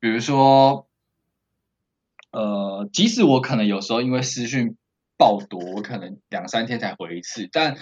[0.00, 0.88] 比如说，
[2.32, 4.76] 呃，即使我可能有时候因为私讯
[5.18, 7.76] 爆多，我可能两三天才回一次，但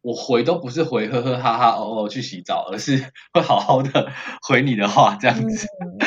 [0.00, 4.10] 我回都不是回呵呵哈哈哦哦去洗澡，而是 会好好的
[4.40, 5.66] 回你的话这样子。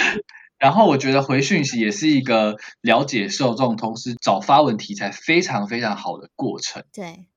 [0.58, 6.84] 然后我觉得回讯息也是一个了解受众，同时找发文题材非常非常好的过程。
[6.92, 7.28] 对，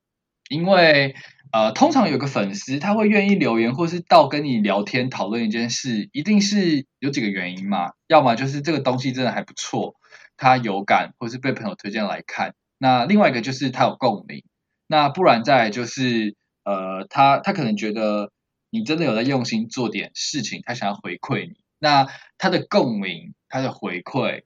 [0.49, 1.15] 因为。
[1.51, 7.91] 呃，通常有个粉丝他会愿意留言，或是到跟你聊天讨论一件事，一定是有几个原因嘛。
[8.07, 9.95] 要么就是这个东西真的还不错，
[10.37, 14.43] 他有感，或是被朋友推荐来看；那另外一个就是他有共鸣，
[14.87, 18.31] 那不然再就是呃，他他可能觉得
[18.69, 24.43] 你真的有在用心做点事情，他想要回馈你，那他的共鸣、他的回馈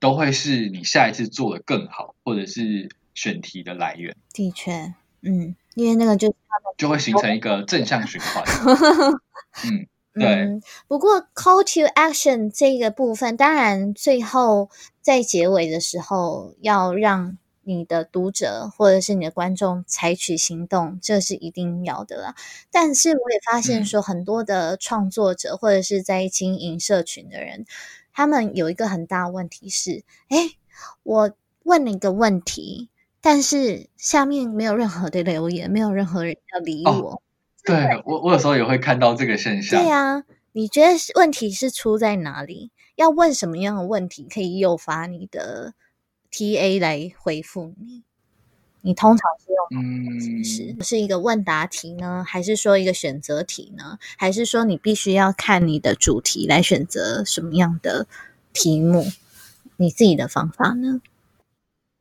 [0.00, 4.16] 都会是你下一次做的更好，或者是选题的来源。
[4.32, 6.34] 的确，嗯，因为那个就
[6.76, 8.42] 就会形成一个正向循环。
[9.64, 9.86] 嗯。
[10.18, 10.48] 对，
[10.88, 14.70] 不过 call to action 这个部分，当然最后
[15.02, 22.34] 在结尾的时候要让你的读者或者是你的观众采取行动，这是一定要的啦。
[22.70, 27.66] 但是我也发现说，很多的创作者或者是在经营社群的人，
[28.14, 30.52] 他们有一个很大问题是：哎，
[31.02, 31.30] 我
[31.64, 32.88] 问了一个问题，
[33.28, 37.20] 但是下面没有任何的留言，没有任何人要理我。
[37.64, 39.82] 对我，我有时候也会看到这个现象。
[39.82, 40.22] 对呀，
[40.52, 42.70] 你觉得问题是出在哪里？
[42.94, 45.74] 要问什么样的问题可以诱发你的
[46.30, 48.04] TA 来回复你？
[48.82, 50.76] 你通常是用嗯，形式？
[50.82, 53.98] 是一个问答题呢，还是说一个选择题呢？
[54.16, 58.06] 还是说你必须要看你的主题来选择什么样的
[58.52, 59.04] 题目？
[59.78, 61.00] 你自己的方法呢？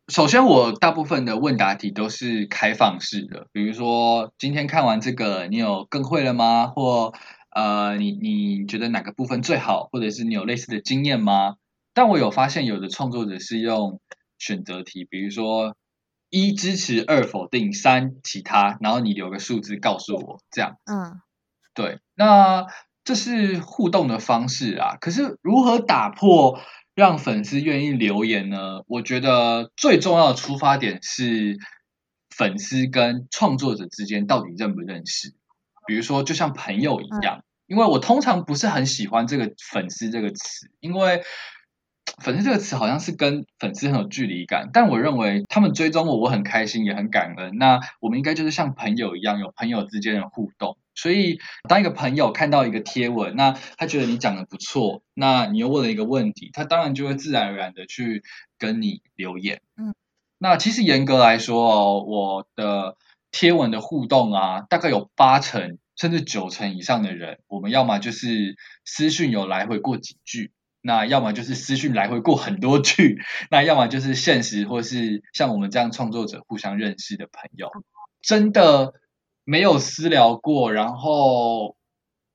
[0.07, 6.67] 首先，我大部分的问答题都是开放式的，比如说今天看完这个，你有更会了吗？
[6.67, 7.11] 或
[7.49, 9.89] 呃，你你觉得哪个部分最好？
[9.91, 11.55] 或者是你有类似的经验吗？
[11.95, 13.99] 但我有发现，有的创作者是用
[14.37, 15.75] 选择题，比如说
[16.29, 20.77] 一支持，二否定，三其他，然后你留个数字告诉我，这样。
[20.85, 21.19] 嗯，
[21.73, 22.67] 对，那
[23.03, 24.97] 这是互动的方式啊。
[25.01, 26.59] 可是如何打破？
[26.95, 28.83] 让粉丝愿意留言呢？
[28.87, 31.57] 我觉得最重要的出发点是
[32.29, 35.33] 粉丝跟创作者之间到底认不认识。
[35.85, 41.21] 比如说，就像朋友一样，因为我通常不是很喜欢这个“粉丝”这个词，因为
[42.21, 44.69] “粉丝”这个词好像是跟粉丝很有距离感。
[44.73, 47.57] 但我认为他们追踪我，我很开心，也很感恩。
[47.57, 50.77] 那我们应该就是像朋友一样，有朋友之间的互动。
[50.97, 58.23] 所以，当一个朋友看到一个贴文，那他觉得你讲的不错，那你又问了一个问题，他当然就会自然而然的去
[58.57, 59.61] 跟你留言。
[59.75, 59.93] 嗯，
[60.37, 62.95] 那其实严格来说哦，我的
[63.29, 70.51] 贴文的互动啊，大概有八成甚至九成以上的人，我们要么就是私讯有来回过几句，
[70.85, 73.19] 那要么就是私讯来回过很多句，
[73.49, 77.69] 那要么就是现实或是像我们这样创作者互相认识的朋友，
[78.21, 78.93] 真的。
[79.47, 81.75] 没有私聊过，然后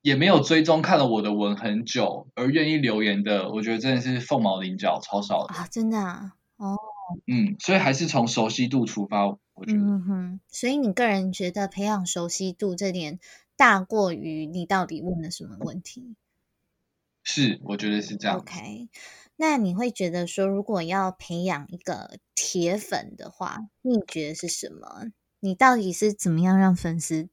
[0.01, 5.66] 也没有追踪看了我的文很久而愿意留言的，我觉得真的是凤毛麟角，超少的啊！
[5.66, 6.78] 真的啊，哦，
[7.26, 13.18] 嗯，所以还是从熟悉度出发，我觉得，嗯哼，所以你个人觉得培养熟悉度这点
[13.57, 16.14] 大过于你到底问了什么问题？
[17.23, 18.39] 是，我觉得是这样。
[18.39, 18.89] OK，
[19.37, 25.07] 那你会觉得说，如果要培养一个铁粉的话，秘诀是什么？
[25.41, 27.29] 你到底是怎么样让粉丝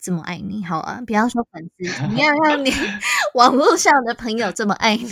[0.00, 0.64] 这么爱你？
[0.64, 2.70] 好啊，不要说粉丝，怎么样让你
[3.34, 5.04] 网络上的朋友这么爱你？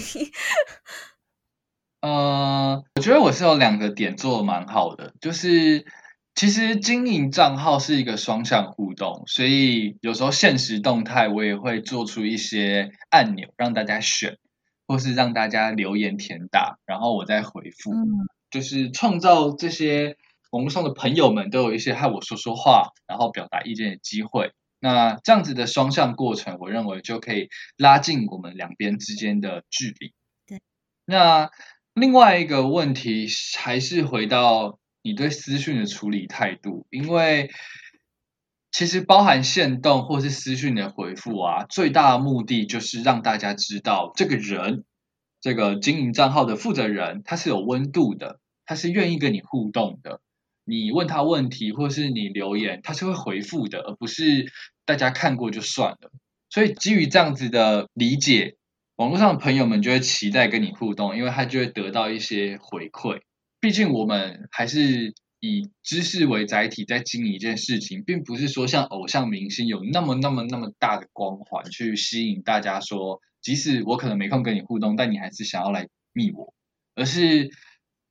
[2.01, 5.85] 呃，我觉得我是有两个点做的蛮好的，就是
[6.39, 14.39] 其实经营账号是一个双向互动，所以有时候现实动态我也会做出一些按钮让大家选，
[14.87, 17.93] 或是让大家留言填答，然后我再回复，
[18.53, 20.17] 就是创造这些。
[20.53, 24.53] 网络上的朋友们都有一些和我说说话，然后表达意见的机会。
[24.79, 30.15] 那这样子的双向过程，我认为就可以拉近我们两边之间的距离。
[30.47, 30.63] 对。
[31.05, 31.51] 那
[31.95, 33.27] 另外一个问题
[33.59, 34.79] 还是回到
[35.09, 37.51] 你对私讯的处理态度，因为
[38.71, 44.85] 其实包含限动或是私讯的回复啊，最大的目的就是让大家知道这个人，
[45.41, 50.21] 这个经营账号的负责人，他是有温度的，他是愿意跟你互动的。
[50.67, 54.53] 你问他问题，或是你留言，他是会回复的，而不是
[54.85, 56.13] 大家看过就算了。
[56.51, 58.57] 所以基于这样子的理解，
[58.97, 63.23] 网络上的朋友们就会期待跟你互动，因为他就会得到一些回馈。
[63.61, 76.55] 毕竟我们还是以知识为载体在经营一件事情，并不是说像偶像明星有那么那么那么大的光环去吸引大家说，即使我可能没空跟你互动，但你还是想要来密我，
[76.95, 77.51] 而是。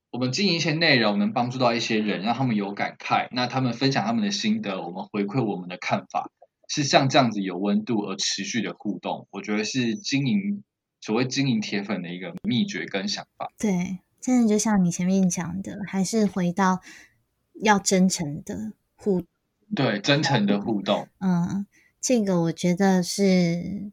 [0.10, 3.28] 我们经营一些内容，能帮助到一些人，让他们有感慨。
[3.32, 6.32] 那他们分享他们的心得，我们回馈我们的看法，
[6.70, 9.28] 是像这样子有温度而持续的互动。
[9.32, 10.64] 我觉得是经营
[11.02, 13.52] 所谓经营铁粉的一个秘诀跟想法。
[13.60, 16.82] 对，真的就像你前面讲的，还是回到
[17.54, 19.24] 要真诚的互
[19.76, 21.08] 对真诚的互动。
[21.20, 21.66] 嗯，
[22.02, 23.92] 这个我觉得是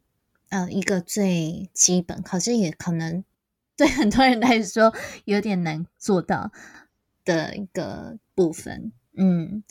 [0.49, 3.23] 呃一个最基本，可是也可能。
[3.77, 4.95] 对很多人来说
[5.25, 6.53] 有点难做到，
[7.25, 8.93] 的一个部分。
[9.17, 9.65] 嗯，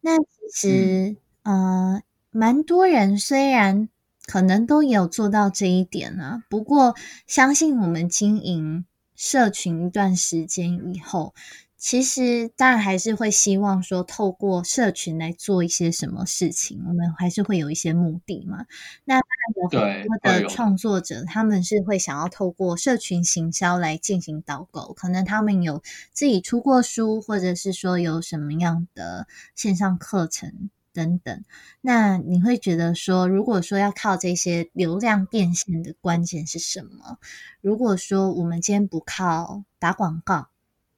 [0.00, 2.00] 那其实呃，
[2.30, 3.90] 蛮多人虽然
[4.24, 6.96] 可能都有做到这一点啊，不过
[7.26, 8.86] 相信我们经营
[9.20, 11.34] 社群一段时间以后。
[11.76, 18.66] 其实当然还是会希望说，透过社群来做一些什么事情，我们还是会有一些目的嘛。
[19.04, 25.82] 那有很多的创作者，他们是会想要透过社群行销来进行导购，可能他们有
[26.12, 31.44] 自己出过书，或者是说有什么样的线上课程等等。
[31.80, 37.18] 那你会觉得说，如果说要靠这些流量变现的关键是什么？
[37.60, 40.48] 如果说我们今天不靠打广告？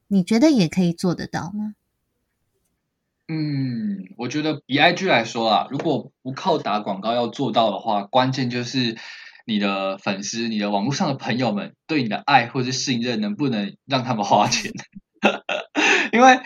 [0.07, 1.75] 你觉得也可以做得到吗？
[3.27, 8.97] 嗯，我觉得以 IG 来说啊，如果不靠打广告要做到的话，关键就是
[9.45, 14.71] 你的粉丝、你的网络上的朋友们对你的爱或者信任，能不能让他们花钱？
[16.13, 16.39] 因为。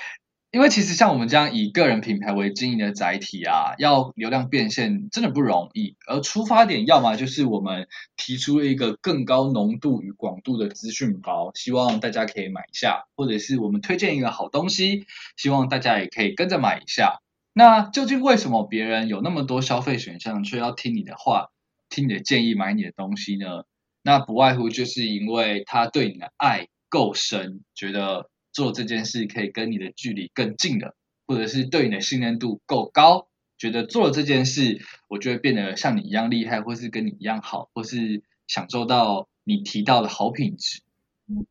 [0.57, 5.95] 因为其实像我们这样以个人品牌为经营的载体啊，要流量变现真的不容易。
[6.07, 15.05] 而出发点要么就是我们提出了一个更高浓度与广度的资讯包，希望大家可以买一下；或者是我们推荐一个好东西，
[15.35, 17.19] 希望大家也可以跟着买一下。
[17.53, 21.49] 那究竟为什么别人有那么多消费选项，却要听你的话、
[21.87, 23.65] 听你的建议买你的东西呢？
[24.01, 28.31] 那不外乎就是因为他对你的爱够深，觉得。
[28.57, 30.95] 做这件事可以跟你的距离更近了，
[31.27, 40.81] 或者是对你的信任度够高，觉得做了这件事，我就会变得像你一样厉害，或是跟你一样好，或是享受到你提到的好品质。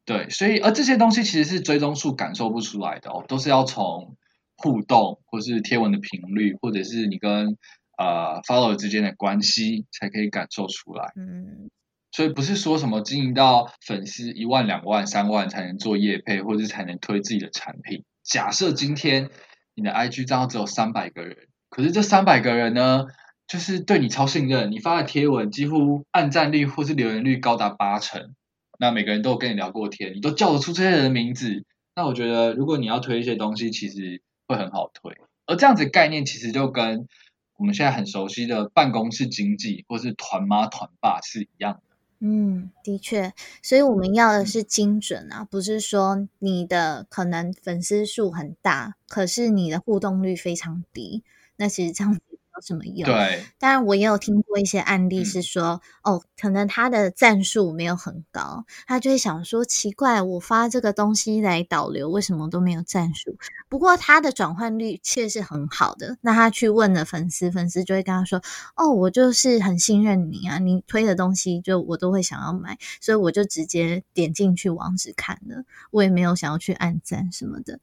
[0.04, 4.16] 对，所以而这些东西其实是追踪数感受不出来的哦，都是要从
[4.56, 7.56] 互动，或是贴文的频率，或者是你跟
[7.96, 11.12] 呃 follower 之间的关系，才可以感受出来。
[11.14, 11.70] 嗯。
[12.12, 18.04] 所以不是说什么经营到粉丝一万、两万、三万才能做业配，或者才能推自己的产品。
[18.22, 19.30] 假设今天
[19.74, 21.36] 你的 IG 账号只有三百个人，
[21.68, 23.06] 可是这三百个人呢，
[23.46, 28.34] 就是对你超信任，你发的贴文几乎按赞率或是留言率高达八成，
[28.78, 31.64] 那每个人都有跟你聊过天，你都叫得出这些人的名字，
[31.94, 35.16] 那我觉得如果你要推一些东西，其实会很好推。
[35.46, 37.06] 而这样子概念其实就跟
[37.58, 41.80] 我们现在很熟悉的办公室经济或是团妈团爸是一样。
[42.20, 43.32] 嗯，的确，
[43.62, 51.22] 所以我们要的是精准啊，不是说你的可能粉丝数很大，可是你的互动率非常低，
[51.56, 52.18] 那其实这样。
[52.56, 53.06] 有什么用？
[53.06, 63.36] 对，当然我也有听过一些案例，是说哦，可能他的赞数没有很高，他就会想说奇怪，我发这个东西来导流，为什么都没有赞数？
[63.68, 66.16] 不过他的转换率却是很好的。
[66.22, 68.42] 那他去问了粉丝，粉丝就会跟他说
[68.76, 77.80] ：“哦，我就是很信任你啊，你推的东西就我都会想要买，所以我就直接点进去网址看了，我也没有想要去按赞什么的。”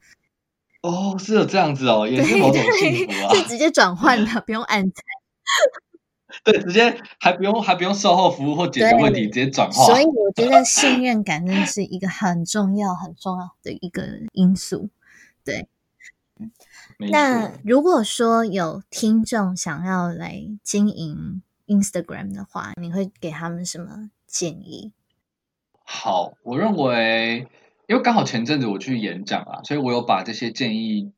[0.83, 5.03] 哦，是有这样子哦， 也是某种幸福啊， 是直接转换的，不用按赞。
[6.43, 9.85] 对，直接还不用还不用售后服务或解决问题，直接转化。
[9.85, 14.03] 所以我觉得信任感真的是一个很重要很重要的一个
[14.33, 14.89] 因素。
[15.45, 15.69] 对，
[16.97, 24.91] 那如果说有听众想要来经营 Instagram 的话，你会给他们什么建议？
[25.85, 27.47] 好，我认为。
[27.85, 31.11] 因为刚好前阵子我去演讲啊，所以我有把这些建议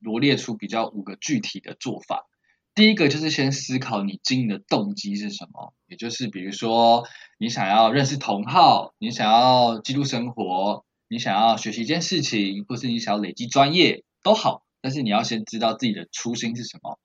[0.00, 2.26] 罗列出比较五个具体的做法。
[2.74, 7.06] 第一个就是先思考你经营的动机是什么，也就是比如说
[7.38, 16.98] 你想要认识同好，你想要记录生活，你想要学习一件事情，或是你想要累积专业都好，但是你要先知道自己的初心是什么。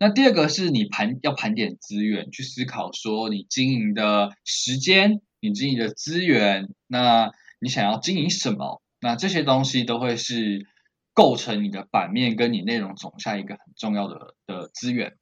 [0.00, 7.30] 那第二个是你盘要盘点资源，去思考说你经营的时间，你经营的资源，那。
[7.58, 8.82] 你想要经营什么？
[9.00, 10.66] 那这些东西都会是
[11.14, 15.16] 构成你的版面跟你内容总下一个很重要的的资源。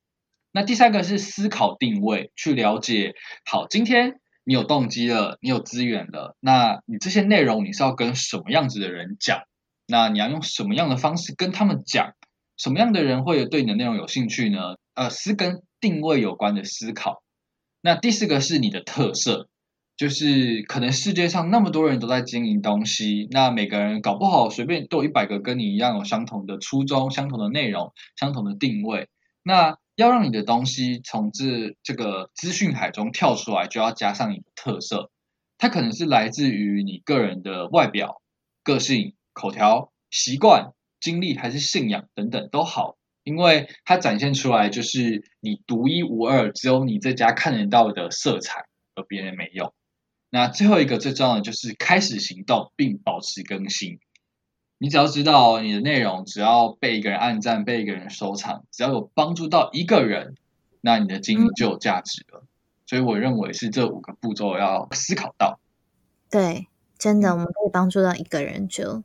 [0.52, 3.14] 那第三个是思考定位，去了解
[3.44, 9.42] 好，今天你有动机了，你有资源了，那你这些内容你是要跟什么样子的人讲？
[9.86, 12.14] 那你要用什么样的方式跟他们讲？
[12.56, 14.76] 什么样的人会对你的内容有兴趣呢？
[14.94, 17.22] 呃，是跟定位有关的思考。
[17.82, 19.48] 那第四个是你的特色。
[19.96, 29.08] 就是可能世界上那么多人都在经营东西，那每个人搞不好随便都有一百个跟你一样有相同的初衷、相同的内容、相同的定位。
[29.42, 35.10] 那要让你的东西从这这个资讯海中跳出来，就要加上你的特色。
[35.56, 38.20] 它可能是来自于你个人的外表、
[38.62, 49.72] 个性、口条、习惯、经历，还是信仰等等都好，因为它展现出来就是你独一无二、只有你这家看得到的色彩，而别人没有。
[50.36, 54.00] 那最后一个最重要的就是开始行动并保持更新。
[54.76, 60.34] 你只要知道你的内容，只要被一个人按赞，被一个人收藏，只要有帮助到一个人，
[60.82, 62.44] 那你的经营就有价值了。
[62.84, 65.58] 所以我认为是这五个步骤要思考到。
[66.28, 66.66] 对，
[66.98, 69.02] 真的，我们可以帮助到一个人就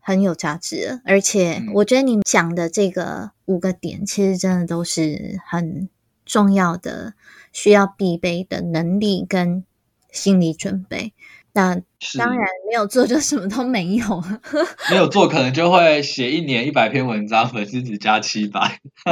[0.00, 1.00] 很有价值了。
[1.06, 5.88] 而且我觉得你讲的这个五个点，其实真的都是很
[6.26, 7.14] 重要的，
[7.52, 9.64] 需要必备的能力跟
[10.10, 11.12] 心理准备。
[11.52, 11.74] 那
[12.18, 14.22] 当然没有做就什么都没有，
[14.90, 18.78] 没有做可能就会写一年一百篇文章，粉丝只加七百。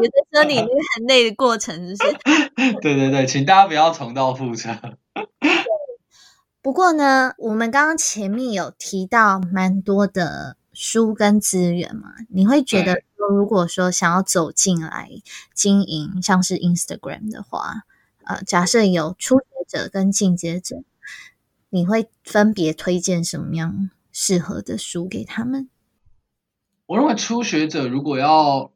[0.00, 2.72] 你在说你那个很累的过程，是不是？
[2.82, 4.96] 对对对，请大家不要重蹈覆辙。
[6.60, 15.08] 不过呢，我们刚刚前面有提到蛮多的书跟资源嘛，你会觉得说，如果说想要走进来
[15.54, 17.82] 经营像是 Instagram 的话，
[18.24, 20.82] 呃，假设有初学者跟进阶者，
[21.70, 25.68] 你会分别推荐什么样适合的书给他们？
[26.86, 28.72] 我认为初学者如果要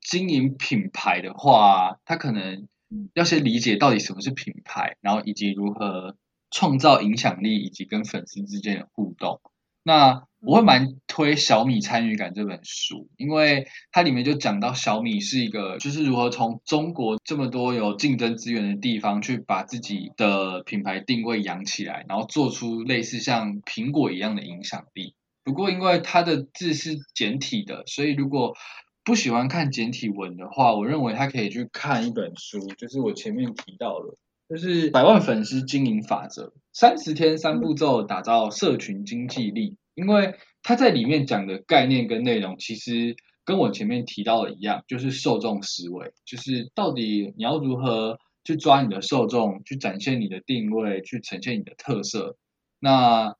[0.00, 2.68] 经营品牌的话，他可能
[3.12, 6.16] 要先理解到底什么是品牌，然后以及如何
[6.50, 9.40] 创造影响力，以及跟粉丝之间的互动。
[9.82, 25.16] 那我会蛮推小米参与感这本书，因为它里面就讲到小米是一个，就是如何从中国这么多有竞争资源的地方，去把自己的品牌定位养起来，然后做出类似像苹果一样的影响力。
[25.42, 28.54] 不过因为它的字是简体的，所以如果
[29.02, 34.14] 不喜欢看简体文的话，我认为他可以去看一本书，就是我前面提到的，
[34.48, 39.74] 就是《百万粉丝经营法则》，三十天三步骤打造社群经济力。
[39.96, 52.36] 因为他在里面讲的概念跟内容，其实跟我前面提到的一样，就是受众思维，就是到底你要如何去抓你的受众，去展现你的定位，去呈现你的特色。
[52.78, 53.34] 那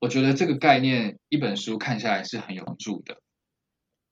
[0.00, 3.18] 我觉得这个概念一本书看下来是很有助的。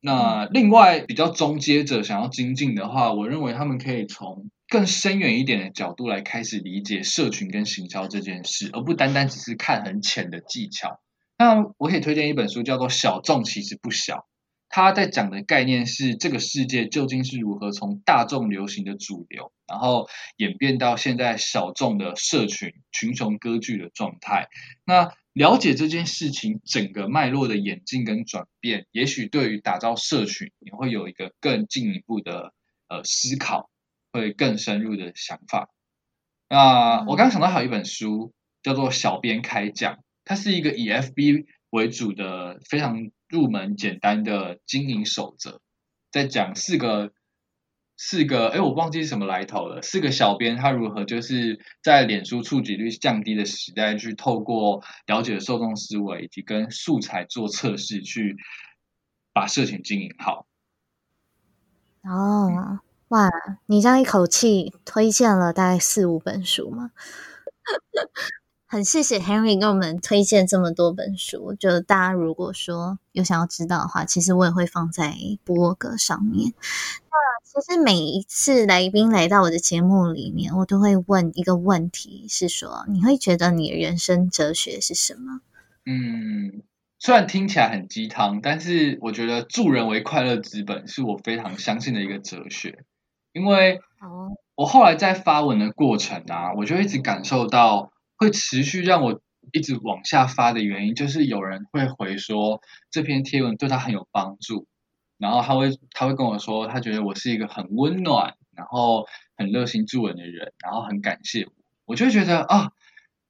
[0.01, 11.01] 那另外比较中阶者想要精进的话，我认为他们可以从更深远一点的角度来开始理解社群跟行销这件事，而不单单只是看很浅的技巧。
[11.41, 14.17] 那我可以推荐一本书，叫做《小众其实不小》。
[14.69, 20.07] 他在讲的概念是，这个世界究竟是如何从大众流行的主流，然后
[20.37, 24.49] 演变到现在小众的社群群雄割据的状态。
[24.85, 32.53] 那了解这件事情整个脉络的演进跟转变，也许对于打造社群，你会有一个更进一步的
[32.89, 33.71] 呃思考，
[34.13, 35.71] 会更深入的想法。
[36.51, 39.95] 那我刚刚想到还有一本书，叫做《小编开讲》。
[40.31, 45.59] 它是一个以 FB 为主的非常入门简单的经营守则，
[46.13, 47.11] 在讲四个
[47.97, 49.83] 四个，哎，我忘记是什么来头了。
[49.83, 58.37] 四个小编他如何就是在脸书触及率降低的时代，去透过了解受众思维以及跟素材做测试，去
[59.33, 60.47] 把社群经营好。
[62.05, 62.79] 哦，
[63.09, 63.29] 哇，
[63.67, 66.93] 你这样一口气推荐了大概四五本书吗？
[68.73, 76.55] 很谢谢 Henry 给我们推荐这么多本书，就大家如果说有想要知道的话，其实我也会放在博格上面。
[77.11, 85.41] 那其实每一次来宾来到我的节目里面，我都会问一个问题，是说你会觉得你的人生哲学是什么？
[85.85, 86.63] 嗯，
[87.01, 92.85] 虽然听起来很鸡汤，但是我觉得助人为快乐之本是我非常相信的一个哲学。
[93.33, 93.81] 因为
[94.55, 97.91] 我后来在发文的过程啊，我就一直感受到。
[98.21, 102.61] 会持续让我一直往下发的原因，就是有人会回说
[102.91, 104.67] 这篇贴文对他很有帮助，
[105.17, 109.07] 然后他会他会跟我说，他觉得我是一个很温暖，然后
[109.39, 111.53] 很热心助人的人，然后很感谢我。
[111.87, 112.73] 我就觉得啊，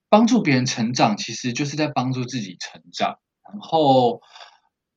[0.08, 3.20] 帮助别人成长，其实就是在帮助自己成长。
[3.48, 4.20] 然后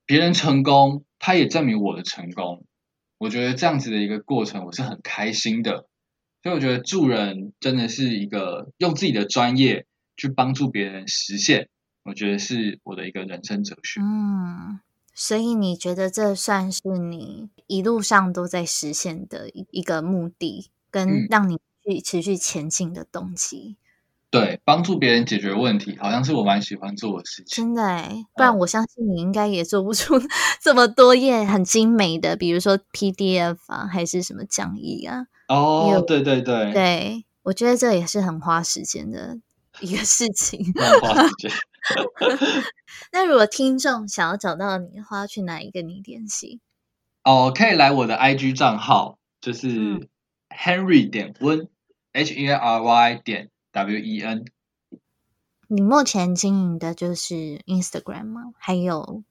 [0.07, 2.65] 别人成功，他也证明我的成功。
[3.19, 5.87] 我觉得这样子的一个过程，我是很开心的。
[6.43, 9.85] 所以我觉得助人真的是一个用自己的专业
[10.17, 11.69] 去帮助别人实现，
[12.03, 14.01] 我觉得是我的一个人生哲学。
[14.01, 14.81] 嗯，
[15.15, 23.77] 所以你觉得这算是你一路上都在实现的一一个目的，跟让你去持续前进的动机？
[24.29, 27.55] 对，帮助别人解决问题，好像是我蛮喜欢做的事情。
[27.55, 30.15] 真的哎，不然我相信你应该也做不出
[30.59, 35.27] 这么多页很精美的，比如说 PDF 啊，还是什么讲义啊。
[35.53, 39.39] 哦，对对对，对我觉得这也是很花时间的
[39.81, 40.73] 一个事情。
[41.01, 41.51] 花时间。
[43.11, 46.59] 那如果听众想要找到你的话，去哪一个你联系？
[47.23, 50.09] 哦，可以来我的 IG 账号，就是
[50.49, 51.67] Henry 点温
[52.13, 54.45] H E R Y 点 W E N。
[55.67, 58.53] 你目前经营的就是 Instagram 吗？
[58.57, 59.23] 还有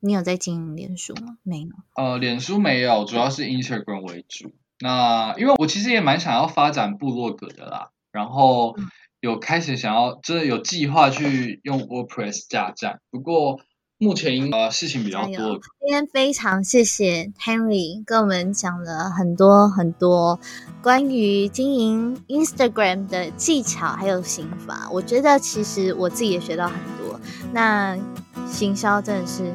[0.00, 1.38] 你有在经营脸书吗？
[1.42, 1.68] 没有。
[1.94, 4.52] 呃，脸书没有，主要是 Instagram 为主。
[4.80, 8.76] 那因为我其实也蛮想要发展部落格的啦，然后
[9.20, 13.00] 有开始想要，真的有计划去用 WordPress 架站。
[13.10, 13.58] 不过
[13.98, 15.32] 目前呃事情比较多。
[15.32, 20.38] 今天非常谢谢 Henry 跟我们讲了很多很多
[20.82, 24.90] 关于经营 Instagram 的技巧还有心法。
[24.92, 27.18] 我觉得其实我自己也学到很多。
[27.54, 27.98] 那
[28.46, 29.50] 行销真的是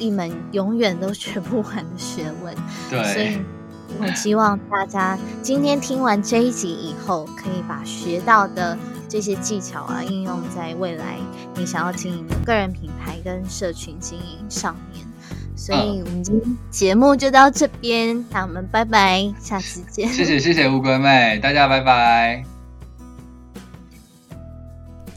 [0.00, 2.52] 一门永远都学不完的学问。
[2.90, 3.04] 对。
[3.14, 3.55] 所以。
[4.00, 8.76] 我希望大家今天听完这一集以后，可以把学到的
[9.08, 11.16] 这些技巧啊，应用在未来
[11.54, 15.04] 你想要经营的个人品牌跟社群经营上面。
[15.56, 20.06] 所以，我们今天节目就到这边，那我们拜拜，下次见。
[20.12, 22.44] 谢谢谢谢乌龟妹，大家拜拜。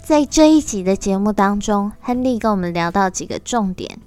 [0.01, 3.99] 在这一集的节目当中，亨利跟我们聊到几个重点：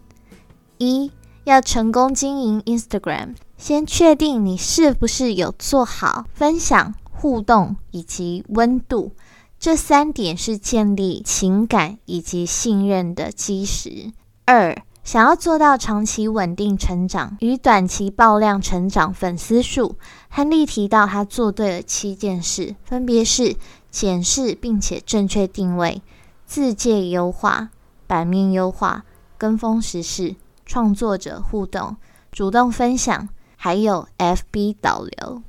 [0.79, 1.13] 一
[1.45, 3.35] 要成功经营 Instagram。
[3.63, 9.13] 先确定你是不是有做好分享、互动以及温度，
[9.57, 14.11] 这三点是建立情感以及信任的基石。
[14.47, 19.95] 二，想要做到长期稳定成长与短期爆量成长粉丝数，
[20.29, 23.55] 亨利提到他做对了七件事，分别是
[23.93, 26.03] 检视并且正确定位、
[26.45, 27.71] 自介优化、
[28.09, 29.05] 版面优化、
[29.39, 30.35] 跟风时事、
[30.67, 31.97] 创作者互动、
[32.33, 33.29] 主动分享。
[33.65, 35.41] 还有 FB 导流，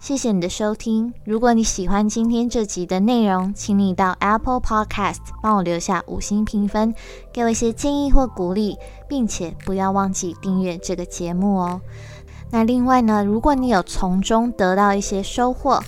[0.00, 1.14] 谢谢你的收听。
[1.24, 6.92] 如果你喜欢今天这集的内容，请你到 Apple Podcast 帮我留下五星评分，
[7.32, 8.76] 给我一些建议或鼓励，
[9.08, 11.80] 并且不要忘记订阅这个节目哦。
[12.50, 15.80] 那另外呢，如果你有从中得到一些收获，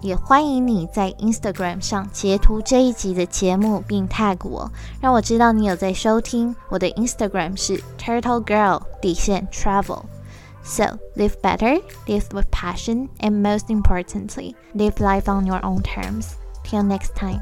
[0.00, 4.70] 也欢迎你在 Instagram 上截图这一集的节目，并 tag 我，
[5.00, 6.54] 让我知道你有在收听。
[6.68, 14.94] 我的 Instagram 是 Turtle Girl 底线 Travel。So live better, live with passion, and most importantly, live
[15.00, 16.34] life on your own terms.
[16.64, 17.40] Till next time.